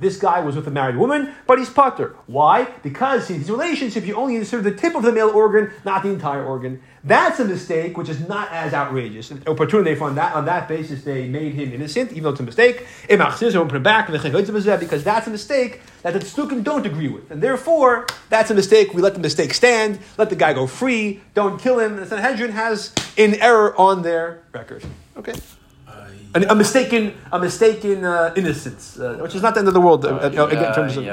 This 0.00 0.18
guy 0.18 0.40
was 0.40 0.54
with 0.54 0.66
a 0.66 0.70
married 0.70 0.96
woman, 0.96 1.34
but 1.46 1.58
he's 1.58 1.70
potter. 1.70 2.14
Why? 2.26 2.64
Because 2.82 3.30
in 3.30 3.38
his 3.38 3.50
relationship, 3.50 4.06
you 4.06 4.14
only 4.16 4.36
insert 4.36 4.64
the 4.64 4.70
tip 4.70 4.94
of 4.94 5.02
the 5.02 5.12
male 5.12 5.30
organ, 5.30 5.70
not 5.82 6.02
the 6.02 6.10
entire 6.10 6.44
organ. 6.44 6.82
That's 7.02 7.40
a 7.40 7.46
mistake, 7.46 7.96
which 7.96 8.10
is 8.10 8.20
not 8.28 8.52
as 8.52 8.74
outrageous. 8.74 9.30
They 9.30 9.94
found 9.94 10.18
that 10.18 10.34
on 10.34 10.44
that 10.44 10.68
basis 10.68 11.04
they 11.04 11.26
made 11.26 11.54
him 11.54 11.72
innocent, 11.72 12.10
even 12.10 12.24
though 12.24 12.28
oh, 12.28 12.32
it's 12.32 12.40
a 12.40 12.42
mistake. 12.42 12.86
Because 13.08 15.04
that's 15.04 15.26
a 15.26 15.30
mistake 15.30 15.80
that 16.02 16.12
the 16.12 16.18
Tzukim 16.18 16.62
don't 16.62 16.84
agree 16.84 17.08
with. 17.08 17.30
And 17.30 17.42
therefore, 17.42 18.06
that's 18.28 18.50
a 18.50 18.54
mistake. 18.54 18.92
We 18.92 19.00
let 19.00 19.14
the 19.14 19.20
mistake 19.20 19.54
stand, 19.54 20.00
let 20.18 20.28
the 20.28 20.36
guy 20.36 20.52
go 20.52 20.66
free, 20.66 21.22
don't 21.32 21.58
kill 21.58 21.78
him. 21.78 21.96
The 21.96 22.04
Sanhedrin 22.04 22.50
has 22.50 22.92
an 23.16 23.36
error 23.36 23.74
on 23.80 24.02
their 24.02 24.42
record. 24.52 24.84
Okay? 25.16 25.32
A, 26.36 26.52
a 26.52 26.54
mistaken, 26.54 27.14
a 27.32 27.38
mistaken 27.38 28.04
uh, 28.04 28.34
innocence, 28.36 28.98
uh, 28.98 29.16
which 29.22 29.34
is 29.34 29.40
not 29.40 29.54
the 29.54 29.60
end 29.60 29.68
of 29.68 29.74
the 29.74 29.80
world 29.80 30.04
uh, 30.04 30.08
uh, 30.08 30.46
in 30.48 30.74
terms 30.74 30.96
of. 30.98 31.04